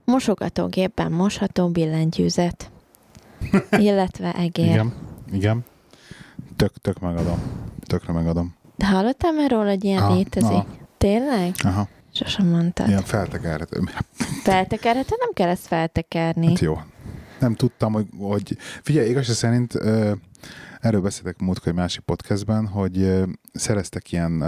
[0.05, 2.71] Mosogatógépben mosható billentyűzet.
[3.71, 4.67] Illetve egér.
[4.67, 4.93] Igen.
[5.33, 5.65] Igen.
[6.57, 7.43] Tök, tök megadom.
[7.87, 8.55] Tökre megadom.
[8.77, 10.51] De hallottál már róla, hogy ilyen Aha, létezik?
[10.51, 10.67] aha.
[10.99, 11.55] Tényleg?
[11.63, 11.89] Aha.
[12.13, 12.89] Sosem mondtad.
[12.89, 13.81] Ilyen feltekerhető.
[14.45, 15.17] Feltekerhető?
[15.19, 16.47] Nem kell ezt feltekerni.
[16.47, 16.81] Hát jó.
[17.39, 20.13] Nem tudtam, hogy, hogy figyelj, igazság szerint ö,
[20.81, 23.23] erről beszéltek múltkor egy másik podcastben, hogy
[23.53, 24.45] szereztek ilyen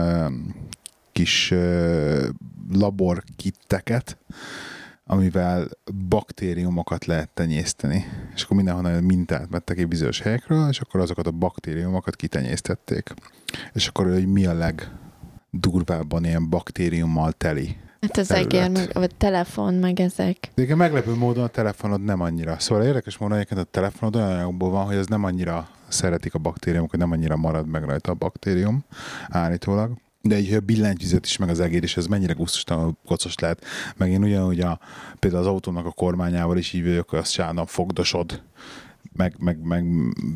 [1.13, 2.29] kis ö,
[2.73, 4.19] laborkitteket,
[5.05, 5.69] amivel
[6.09, 8.05] baktériumokat lehet tenyészteni.
[8.35, 13.15] És akkor mindenhonnan mintát vettek egy bizonyos helyekről, és akkor azokat a baktériumokat kitenyésztették.
[13.73, 14.91] És akkor, hogy mi a leg
[15.51, 17.77] durvábban ilyen baktériummal teli.
[18.01, 18.53] Hát az terület.
[18.53, 20.51] egér, meg, vagy telefon, meg ezek.
[20.55, 22.59] De igen, meglepő módon a telefonod nem annyira.
[22.59, 26.39] Szóval érdekes módon egyébként a telefonod olyan anyagból van, hogy ez nem annyira szeretik a
[26.39, 28.85] baktériumok, hogy nem annyira marad meg rajta a baktérium
[29.29, 29.93] állítólag.
[30.23, 33.65] De egy a billentyűzet is, meg az egér is, ez mennyire gusztustalanul kocos lehet.
[33.97, 34.81] Meg én ugyanúgy a,
[35.19, 38.43] például az autónak a kormányával is így vagyok, hogy azt sárnap fogdosod,
[39.13, 39.85] meg, meg, meg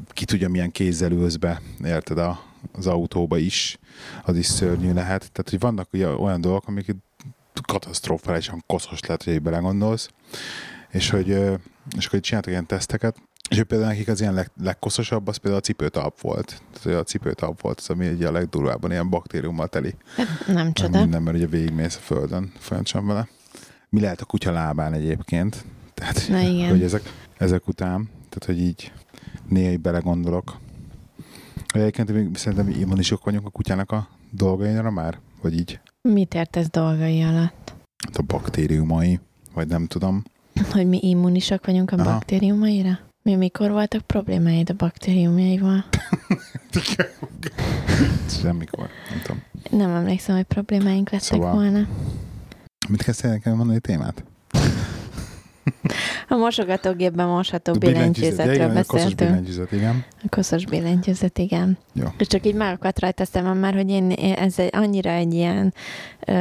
[0.08, 2.40] ki tudja milyen kézzel ülsz be, érted, a,
[2.72, 3.78] az autóba is,
[4.24, 5.30] az is szörnyű lehet.
[5.32, 5.88] Tehát, hogy vannak
[6.18, 6.94] olyan dolgok, amik
[7.60, 10.08] katasztrofálisan koszos lehet, hogy így belegondolsz,
[10.90, 11.28] és hogy
[11.96, 13.16] és akkor így csináltak ilyen teszteket,
[13.50, 16.46] és hogy például nekik az ilyen leg, legkoszosabb, az például a cipőtalp volt.
[16.46, 19.94] Tehát hogy a cipőtalp volt az, ami egy a legdurvábban ilyen baktériummal teli.
[20.46, 21.00] Nem csoda.
[21.00, 23.28] Minden, mert ugye végigmész a földön folyamatosan vele.
[23.88, 25.64] Mi lehet a kutya lábán egyébként?
[25.94, 26.68] Tehát, Na igen.
[26.68, 28.92] hogy ezek, ezek után, tehát hogy így
[29.48, 30.56] néha így belegondolok.
[31.68, 35.18] Hogy Egyébként még szerintem immunisok vagyunk a kutyának a dolgainra már?
[35.42, 37.72] Vagy így Mit értesz dolgai alatt?
[38.06, 39.20] hát a baktériumai,
[39.54, 40.22] vagy nem tudom.
[40.72, 42.04] Hogy mi immunisak vagyunk a Aha.
[42.12, 42.98] baktériumaira?
[43.22, 45.84] Mi mikor voltak problémáid a baktériumjaival?
[48.42, 49.42] Semmikor, nem tudom.
[49.70, 51.86] Nem emlékszem, hogy problémáink lettek Szóval- volna.
[52.88, 54.24] Mit kezdtél nekem mondani témát?
[56.28, 59.14] A mosogatógépben mosható billentyűzetről beszéltünk.
[59.16, 60.04] billentyűzet, igen.
[60.22, 61.78] A koszos billentyűzet, igen.
[61.92, 62.04] Jó.
[62.18, 65.74] És csak így megakadt rajta szemem már, hogy én, én ez egy, annyira egy ilyen,
[66.26, 66.32] ö,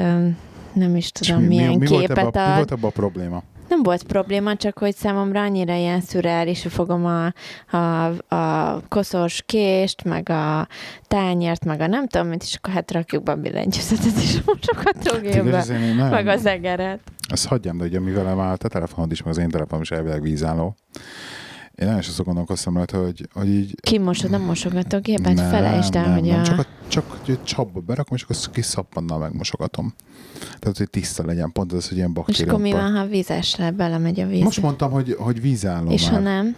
[0.73, 2.55] nem is tudom, mi, milyen mi, mi, volt képet ebbe, a- mi ad.
[2.55, 3.43] volt abban a probléma?
[3.69, 7.33] Nem volt probléma, csak hogy számomra annyira ilyen szürreális, hogy fogom a,
[7.77, 10.67] a, a koszos kést, meg a
[11.07, 14.41] tányért, meg a nem tudom, mit, és akkor hát rakjuk be a billentyűzetet is a
[14.45, 15.65] mosogatógépbe,
[16.09, 16.99] meg az egeret.
[17.29, 19.91] Ezt hagyjam, de ugye mivel már a te telefonod is, meg az én telefonom is
[19.91, 20.75] elvileg vízálló.
[21.75, 23.75] Én nagyon sokszor gondolkoztam rajta, hogy, hogy így...
[23.81, 25.39] Kimosod a mosogatógépet?
[25.39, 26.43] Felejtsd el, nem, hogy nem, a...
[26.43, 29.93] csak, a, csak hogy csapba berakom, és akkor kis szappannal megmosogatom.
[30.59, 32.49] Tehát, hogy tiszta legyen, pont az, hogy ilyen És baktérium.
[32.49, 34.43] akkor mi van, ha vízesre belemegy a víz?
[34.43, 36.21] Most mondtam, hogy, hogy vízálló és ha már.
[36.21, 36.55] nem?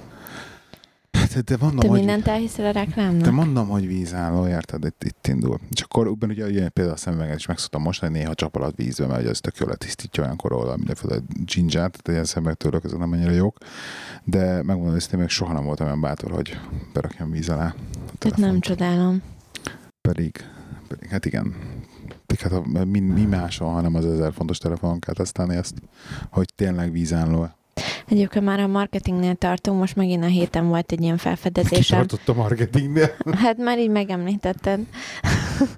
[1.33, 1.97] De, de mondom, Te hogy...
[1.97, 3.21] mindent elhiszel a reklámnak?
[3.21, 4.85] De mondom, hogy vízálló, érted?
[4.85, 5.59] Itt, itt indul.
[5.71, 9.05] És akkor ugye, ugye például a szemüveget is meg szoktam mosni, néha csap alatt vízbe,
[9.05, 11.15] mert ez tök jól letisztítja olyankor róla mindenféle
[11.45, 13.57] ginger, tehát ilyen szemüvegtőlök, ezek nem annyira jók.
[14.23, 16.59] De megmondom, hogy még soha nem voltam olyan bátor, hogy
[16.93, 17.73] berakjam víz alá.
[18.17, 19.21] Tehát nem csodálom.
[20.01, 20.35] Pedig,
[20.87, 21.55] pedig, hát igen.
[22.39, 25.81] Hát a, mi, mi máson, hanem az ezer fontos telefonon kell tesztelni ezt,
[26.29, 27.49] hogy tényleg vízálló.
[28.07, 32.01] Egyébként már a marketingnél tartunk, most megint a héten volt egy ilyen felfedezésem.
[32.01, 33.15] Kitartott a marketingnél.
[33.37, 34.79] Hát már így megemlítetted.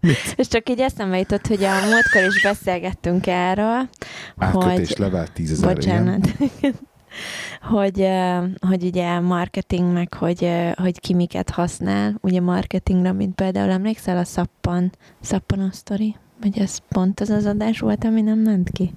[0.36, 3.90] És csak így eszembe jutott, hogy a múltkor is beszélgettünk erről,
[4.38, 4.98] Átkötés hogy...
[4.98, 5.74] level 10 ezer.
[5.74, 6.28] Bocsánat.
[7.62, 8.08] hogy,
[8.68, 14.24] hogy ugye marketing, meg hogy, hogy ki miket használ, ugye marketingre, mint például emlékszel a
[14.24, 14.92] szappan,
[15.22, 16.16] szappan sztori?
[16.42, 18.92] Vagy ez pont az az adás volt, ami nem ment ki,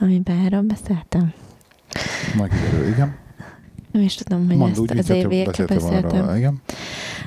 [0.00, 1.32] amiben erről beszéltem.
[2.38, 3.14] Megkiderül, igen.
[3.92, 6.00] Nem is tudom, hogy Mondd ezt úgy, az év beszéltem.
[6.00, 6.62] róla, Igen.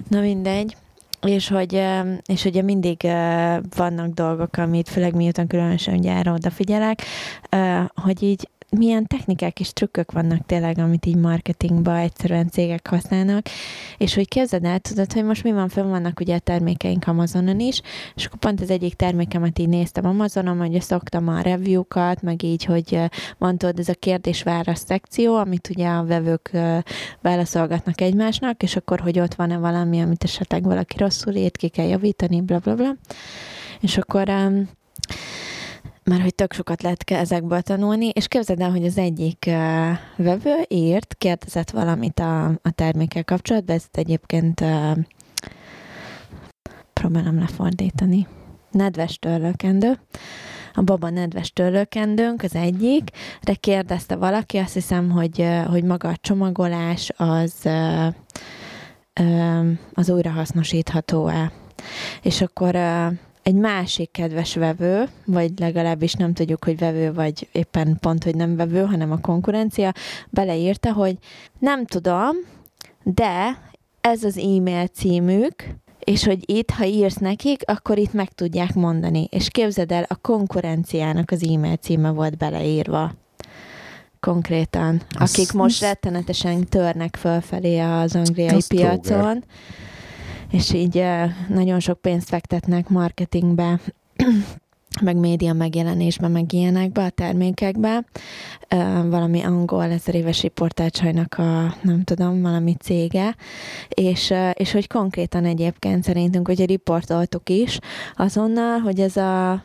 [0.08, 0.76] Na mindegy.
[1.22, 1.84] És hogy,
[2.26, 3.02] és ugye mindig
[3.76, 7.02] vannak dolgok, amit főleg miután különösen erre odafigyelek,
[7.96, 13.46] hogy így milyen technikák és trükkök vannak tényleg, amit így marketingba egyszerűen cégek használnak,
[13.98, 17.60] és hogy képzeld el, tudod, hogy most mi van, fönn vannak ugye a termékeink Amazonon
[17.60, 17.82] is,
[18.16, 22.64] és akkor pont az egyik termékemet így néztem Amazonon, hogy szoktam a review-kat, meg így,
[22.64, 23.00] hogy
[23.38, 26.52] van tudod, ez a kérdés-válasz szekció, amit ugye a vevők
[27.22, 31.88] válaszolgatnak egymásnak, és akkor, hogy ott van-e valami, amit esetleg valaki rosszul ért, ki kell
[31.88, 32.96] javítani, bla bla bla.
[33.80, 34.30] És akkor
[36.08, 39.54] már hogy tök sokat lehet ezekből tanulni, és képzeld el, hogy az egyik uh,
[40.16, 44.98] vevő írt, kérdezett valamit a, a termékkel kapcsolatban, ezt egyébként uh,
[46.94, 48.28] próbálom lefordítani.
[48.72, 50.00] Nedves törlőkendő.
[50.74, 53.10] A baba nedves törlőkendőnk az egyik,
[53.42, 58.08] de kérdezte valaki, azt hiszem, hogy, ö, hogy maga a csomagolás az, ö,
[59.14, 61.52] ö, az újrahasznosítható-e.
[62.22, 63.08] És akkor ö,
[63.48, 68.56] egy másik kedves vevő, vagy legalábbis nem tudjuk, hogy vevő, vagy éppen pont, hogy nem
[68.56, 69.94] vevő, hanem a konkurencia,
[70.30, 71.18] beleírta, hogy
[71.60, 72.36] nem tudom,
[73.04, 73.58] de
[74.02, 75.54] ez az e-mail címük,
[76.00, 79.28] és hogy itt, ha írsz nekik, akkor itt meg tudják mondani.
[79.32, 83.14] És képzeld el, a konkurenciának az e-mail címe volt beleírva.
[84.20, 85.02] Konkrétan.
[85.10, 89.02] Akik most rettenetesen törnek fölfelé az angliai piacon.
[89.02, 89.44] tróger.
[90.52, 91.04] És így
[91.50, 93.80] nagyon sok pénzt fektetnek marketingbe.
[95.02, 98.06] meg média megjelenésben, meg ilyenekbe, a termékekbe.
[99.10, 103.36] Valami angol ezer éves riportácsajnak a, nem tudom, valami cége,
[103.90, 107.80] és, és hogy konkrétan egyébként szerintünk, hogy riportoltuk is
[108.16, 109.64] azonnal, hogy ez a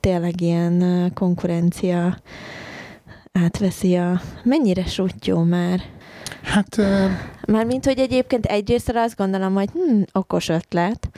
[0.00, 2.18] tényleg ilyen konkurencia
[3.32, 4.20] átveszi a...
[4.42, 5.80] Mennyire sutyó már?
[6.44, 6.76] Hát...
[6.78, 7.10] Uh...
[7.46, 11.08] Mármint, hogy egyébként egyrészt azt gondolom, hogy hm, okos ötlet.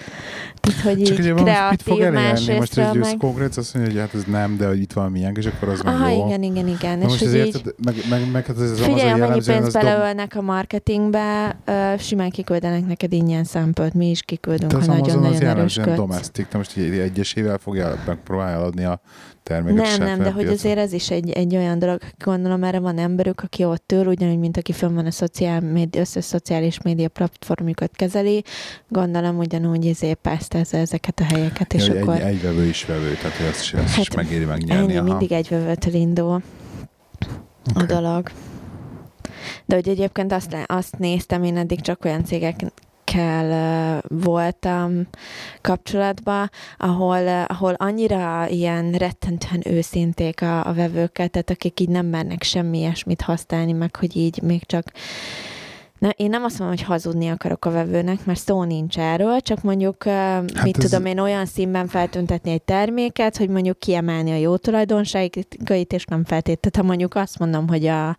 [0.61, 2.55] Tehát, hogy Csak így kreatív, mit fog elérni?
[2.55, 3.17] Most egy meg...
[3.17, 5.81] konkrét azt mondja, hogy hát ez nem, de hogy itt van milyen, és akkor az
[5.81, 6.27] Aha, meg jó.
[6.27, 6.99] igen, igen, igen.
[6.99, 7.75] Na és most ezért, így...
[7.85, 10.43] meg, meg, meg hát ez Figyelj, az amennyi pénzt beleölnek dob...
[10.43, 15.95] a marketingbe, uh, simán kiküldenek neked ingyen számpölt, mi is kiküldünk, ha nagyon-nagyon erős köt.
[15.95, 19.01] domestic, te most egyesével fogja megpróbálni eladni a
[19.47, 19.99] terméket.
[19.99, 23.41] Nem, nem, de hogy azért ez is egy, egy olyan dolog, gondolom erre van emberük,
[23.41, 27.91] aki ott ül, ugyanúgy, mint aki fönn van a szociál média, összes szociális média platformjukat
[27.97, 28.45] kezeli,
[28.89, 32.15] gondolom ugyanúgy ezért pásztázza ezeket a helyeket, és ja, akkor...
[32.15, 34.95] Egy, egy vevő is vevő, tehát hogy azt is, azt hát, is megéri megnyerni.
[34.95, 36.43] Ennyi, mindig egy vevőtől indul
[37.71, 37.83] okay.
[37.83, 38.31] a dolog.
[39.65, 42.61] De hogy egyébként azt, azt néztem, én eddig csak olyan cégek
[43.07, 45.07] akikkel voltam
[45.61, 52.43] kapcsolatban, ahol, ahol annyira ilyen rettentően őszinték a, a vevőket, tehát akik így nem mernek
[52.43, 54.85] semmi ilyesmit használni, meg hogy így még csak
[55.99, 59.63] Na, én nem azt mondom, hogy hazudni akarok a vevőnek, mert szó nincs erről, csak
[59.63, 60.85] mondjuk, hát mit ez...
[60.85, 66.25] tudom én, olyan színben feltüntetni egy terméket, hogy mondjuk kiemelni a jó tulajdonságait, és nem
[66.25, 66.81] feltétlenül.
[66.81, 68.17] Ha mondjuk azt mondom, hogy a,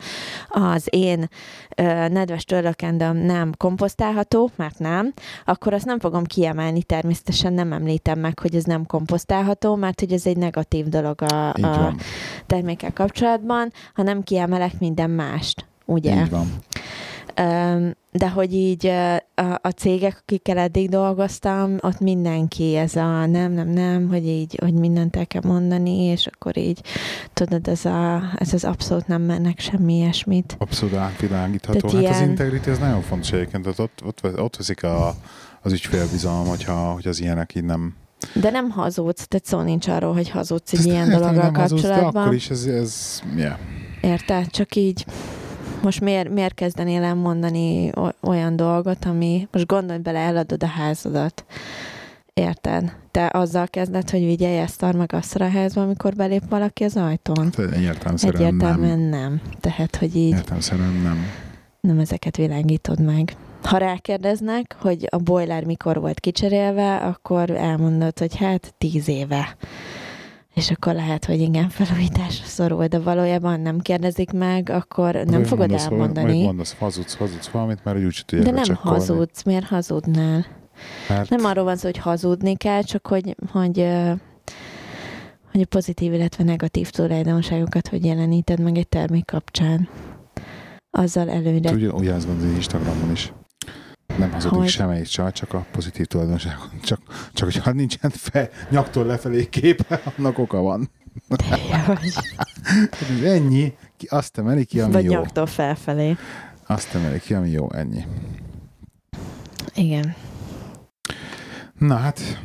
[0.48, 1.30] az én
[2.10, 5.14] nedves törlökendem nem komposztálható, mert nem,
[5.46, 10.12] akkor azt nem fogom kiemelni, természetesen nem említem meg, hogy ez nem komposztálható, mert hogy
[10.12, 11.94] ez egy negatív dolog a, a
[12.46, 16.22] termékkel kapcsolatban, ha nem kiemelek minden mást, ugye?
[16.22, 16.48] Így van.
[18.12, 18.88] De hogy így
[19.36, 24.58] a, a cégek, akikkel eddig dolgoztam, ott mindenki ez a nem, nem, nem, hogy így,
[24.62, 26.82] hogy mindent el kell mondani, és akkor így,
[27.34, 30.56] tudod, ez, a, ez az abszolút nem mennek semmi ilyesmit.
[30.60, 31.80] Abszolút átvilágítható.
[31.80, 32.24] Tehát hát ilyen...
[32.24, 35.16] az integrity, ez nagyon fontos egyébként, tehát ott, ott, ott veszik a,
[35.62, 37.96] az ügyfélbizalom, hogyha, hogy az ilyenek így nem
[38.34, 41.62] de nem hazudsz, tehát szó nincs arról, hogy hazudsz egy ilyen dologgal kapcsolatban.
[41.62, 43.58] Hazudsz, de akkor is ez, ez yeah.
[44.02, 44.50] Érted?
[44.50, 45.06] Csak így
[45.82, 51.46] most miért, miért kezdenél el mondani olyan dolgot, ami, most gondolj bele, eladod a házadat.
[52.34, 52.96] Érted?
[53.12, 57.52] Te azzal kezded, hogy vigyelj ezt meg azt a házba, amikor belép valaki az ajtón?
[57.58, 59.10] Egyértelműen Egyértelműen nem.
[59.10, 59.42] nem.
[59.60, 60.34] Tehát, hogy így...
[60.34, 61.18] Értelmszerűen nem.
[61.80, 63.36] Nem ezeket világítod meg.
[63.64, 69.56] Ha rákérdeznek, hogy a boiler mikor volt kicserélve, akkor elmondod, hogy hát tíz éve
[70.58, 75.48] és akkor lehet, hogy igen, felújításra szorul, de valójában nem kérdezik meg, akkor nem Azért
[75.48, 76.32] fogod mondasz, elmondani.
[76.32, 80.46] Majd mondasz, hazudsz, hazudsz valamit, mert úgy tudják De nem hazudsz, miért hazudnál?
[81.10, 81.30] Mert...
[81.30, 83.88] Nem arról van szó, hogy hazudni kell, csak hogy, hogy
[85.52, 89.90] hogy a pozitív, illetve negatív tulajdonságokat hogy jeleníted meg egy termék kapcsán.
[90.92, 91.72] Azzal előre.
[91.72, 93.34] Ugye, ugye azt gondolod, Instagramon is.
[94.18, 94.70] Nem hazudik hogy...
[94.70, 96.70] semmelyik csal, csak a pozitív tulajdonságon.
[96.82, 97.00] Csak,
[97.34, 100.90] csak hogyha nincsen fe, nyaktól lefelé képe, annak oka van.
[103.24, 103.74] ennyi,
[104.08, 105.12] azt emeli ki, ami Vagy jó.
[105.12, 106.16] nyaktól felfelé.
[106.68, 108.06] Azt emeli ki, ami jó, ennyi.
[109.74, 110.16] Igen.
[111.78, 112.42] Na hát,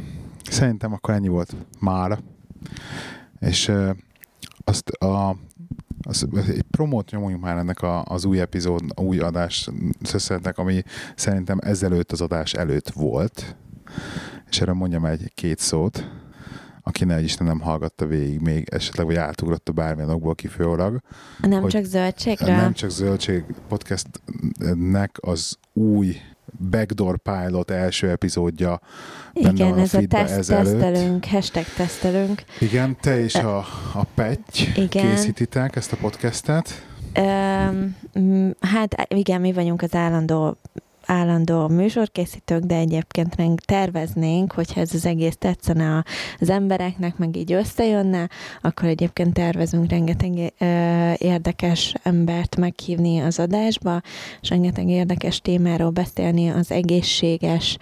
[0.51, 2.19] szerintem akkor ennyi volt mára.
[3.41, 3.73] És
[4.65, 5.37] azt a
[6.03, 9.69] az, egy promót nyomuljunk már ennek a, az új epizód, új adás
[10.03, 10.83] szösszetnek, ami
[11.15, 13.57] szerintem ezelőtt az adás előtt volt,
[14.51, 16.11] és erre mondjam egy két szót,
[16.83, 21.01] aki ne Isten nem hallgatta végig még esetleg, vagy átugrotta bármilyen okból kifőolag.
[21.41, 22.57] Nem csak zöldségre?
[22.57, 26.17] Nem csak zöldség podcastnek az új
[26.71, 28.81] Backdoor Pilot első epizódja
[29.33, 32.43] Igen, ez a, a teszt, tesztelünk, hashtag tesztelünk.
[32.61, 33.57] Igen, te és a,
[33.95, 35.11] a Petty Igen.
[35.11, 36.87] készítitek ezt a podcastet.
[37.19, 37.97] Um,
[38.61, 40.57] hát igen, mi vagyunk az állandó
[41.07, 46.05] állandó műsorkészítők, de egyébként terveznénk, hogyha ez az egész tetszene
[46.41, 48.29] az embereknek, meg így összejönne,
[48.61, 50.53] akkor egyébként tervezünk rengeteg
[51.17, 54.01] érdekes embert meghívni az adásba,
[54.41, 57.77] és rengeteg érdekes témáról beszélni az egészséges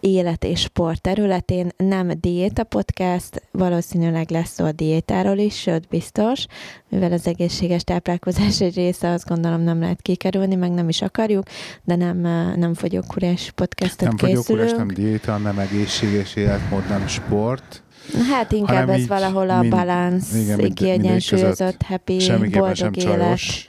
[0.00, 1.68] élet és sport területén.
[1.76, 6.46] Nem diéta podcast, valószínűleg lesz szó a diétáról is, sőt biztos,
[6.88, 11.46] mivel az egészséges táplálkozás egy része, azt gondolom nem lehet kikerülni, meg nem is akarjuk,
[11.84, 12.18] de nem,
[12.56, 14.08] nem fogyókúrás podcastot nem.
[14.08, 17.82] Nem fogyókúrás, nem diéta, nem egészséges életmód, nem sport.
[18.30, 20.34] Hát inkább ez valahol a balánsz,
[20.74, 23.18] kiegyensúlyozott, happy, boldog élet.
[23.18, 23.68] Csajos.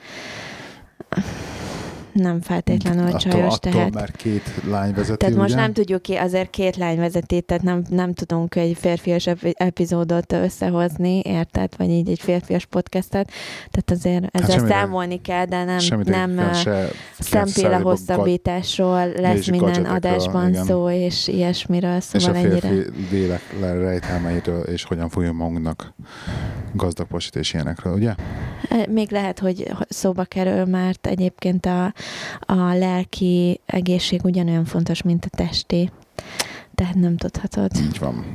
[2.16, 3.93] Nem feltétlenül attól, csajos, attól, tehát...
[3.93, 7.84] mert két lány vezeti, Tehát most nem tudjuk ki, azért két lány vezeti, tehát nem,
[7.89, 11.74] nem tudunk egy férfias ep- epizódot összehozni, érted?
[11.78, 13.32] Vagy így egy férfias podcastet.
[13.72, 16.51] Tehát azért ezzel semmire- számolni kell, de nem, nem
[17.20, 20.66] szempéle hosszabbításról lesz minden adásban igen.
[20.66, 22.68] szó, és ilyesmiről, és a szóval ennyire.
[22.68, 25.93] férfi lélek rejtelmeiről, és hogyan fogjon magunknak
[26.74, 28.16] gazdag és ilyenekről, ugye?
[28.89, 31.93] Még lehet, hogy szóba kerül, mert egyébként a,
[32.39, 35.91] a lelki egészség ugyanolyan fontos, mint a testi.
[36.76, 37.72] Tehát nem tudhatod.
[37.76, 38.26] Így van.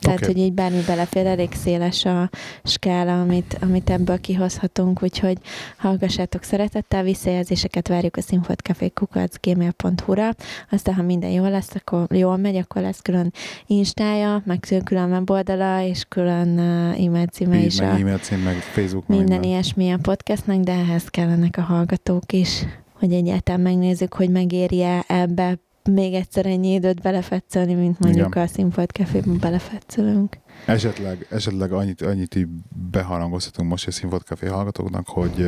[0.00, 0.26] Tehát, Oké.
[0.26, 2.30] hogy így bármi belefér, elég széles a
[2.64, 5.38] skála, amit, amit ebből kihozhatunk, úgyhogy
[5.76, 10.30] hallgassátok szeretettel, visszajelzéseket várjuk a színfoltcafé.gmail.hu-ra,
[10.70, 13.32] aztán ha minden jól lesz, akkor jól megy, akkor lesz külön
[13.66, 18.54] instája, meg külön weboldala, és külön e-mail címe Így, is meg a e-mail cím, meg
[18.54, 22.64] Facebook, meg minden ilyesmi a podcastnak, de ehhez kellenek a hallgatók is,
[22.98, 25.58] hogy egyáltalán megnézzük, hogy megéri-e ebbe
[25.90, 28.42] még egyszer ennyi időt belefetszölni, mint mondjuk Igen.
[28.42, 30.38] a Színfolt Caféban belefetszölünk.
[30.66, 32.46] Esetleg, esetleg annyit, annyit így
[32.90, 35.46] beharangozhatunk most a Színfolt Café hallgatóknak, hogy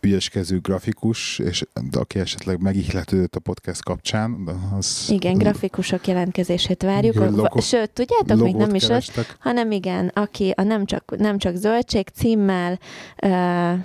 [0.00, 4.48] ügyeskező grafikus, és aki esetleg megihletődött a podcast kapcsán,
[4.78, 7.14] az Igen, grafikusok jelentkezését várjuk.
[7.14, 9.36] Logo- Sőt, tudjátok, még nem is az, kerestek.
[9.40, 12.78] hanem igen, aki a nem csak, nem csak zöldség címmel
[13.22, 13.78] uh,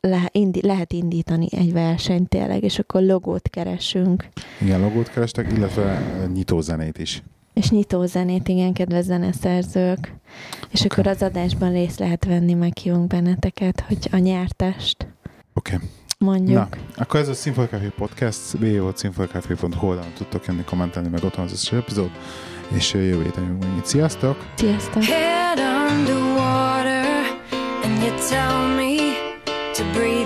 [0.00, 4.28] le, indi, lehet indítani egy versenyt tényleg, és akkor logót keresünk.
[4.60, 7.22] Igen, logót kerestek, illetve ö, nyitózenét is.
[7.54, 10.14] És nyitó zenét, igen, kedves zeneszerzők.
[10.70, 10.88] És Oké.
[10.90, 15.06] akkor az adásban részt lehet venni, meghívunk benneteket, hogy a nyertest
[15.54, 15.74] Oké.
[15.74, 15.88] Okay.
[16.18, 16.56] mondjuk.
[16.56, 21.44] Na, akkor ez a Színfolt Café Podcast, www.színfoltcafé.hu oldalon tudtok jönni, kommentelni, meg ott van
[21.44, 22.10] az összes epizód,
[22.74, 23.86] és ö, jövő héten jövünk megint.
[23.86, 24.36] Sziasztok!
[24.56, 25.02] Sziasztok!
[25.02, 25.58] Head
[25.90, 27.06] underwater,
[27.82, 28.87] and you tell me
[29.78, 30.17] to breathe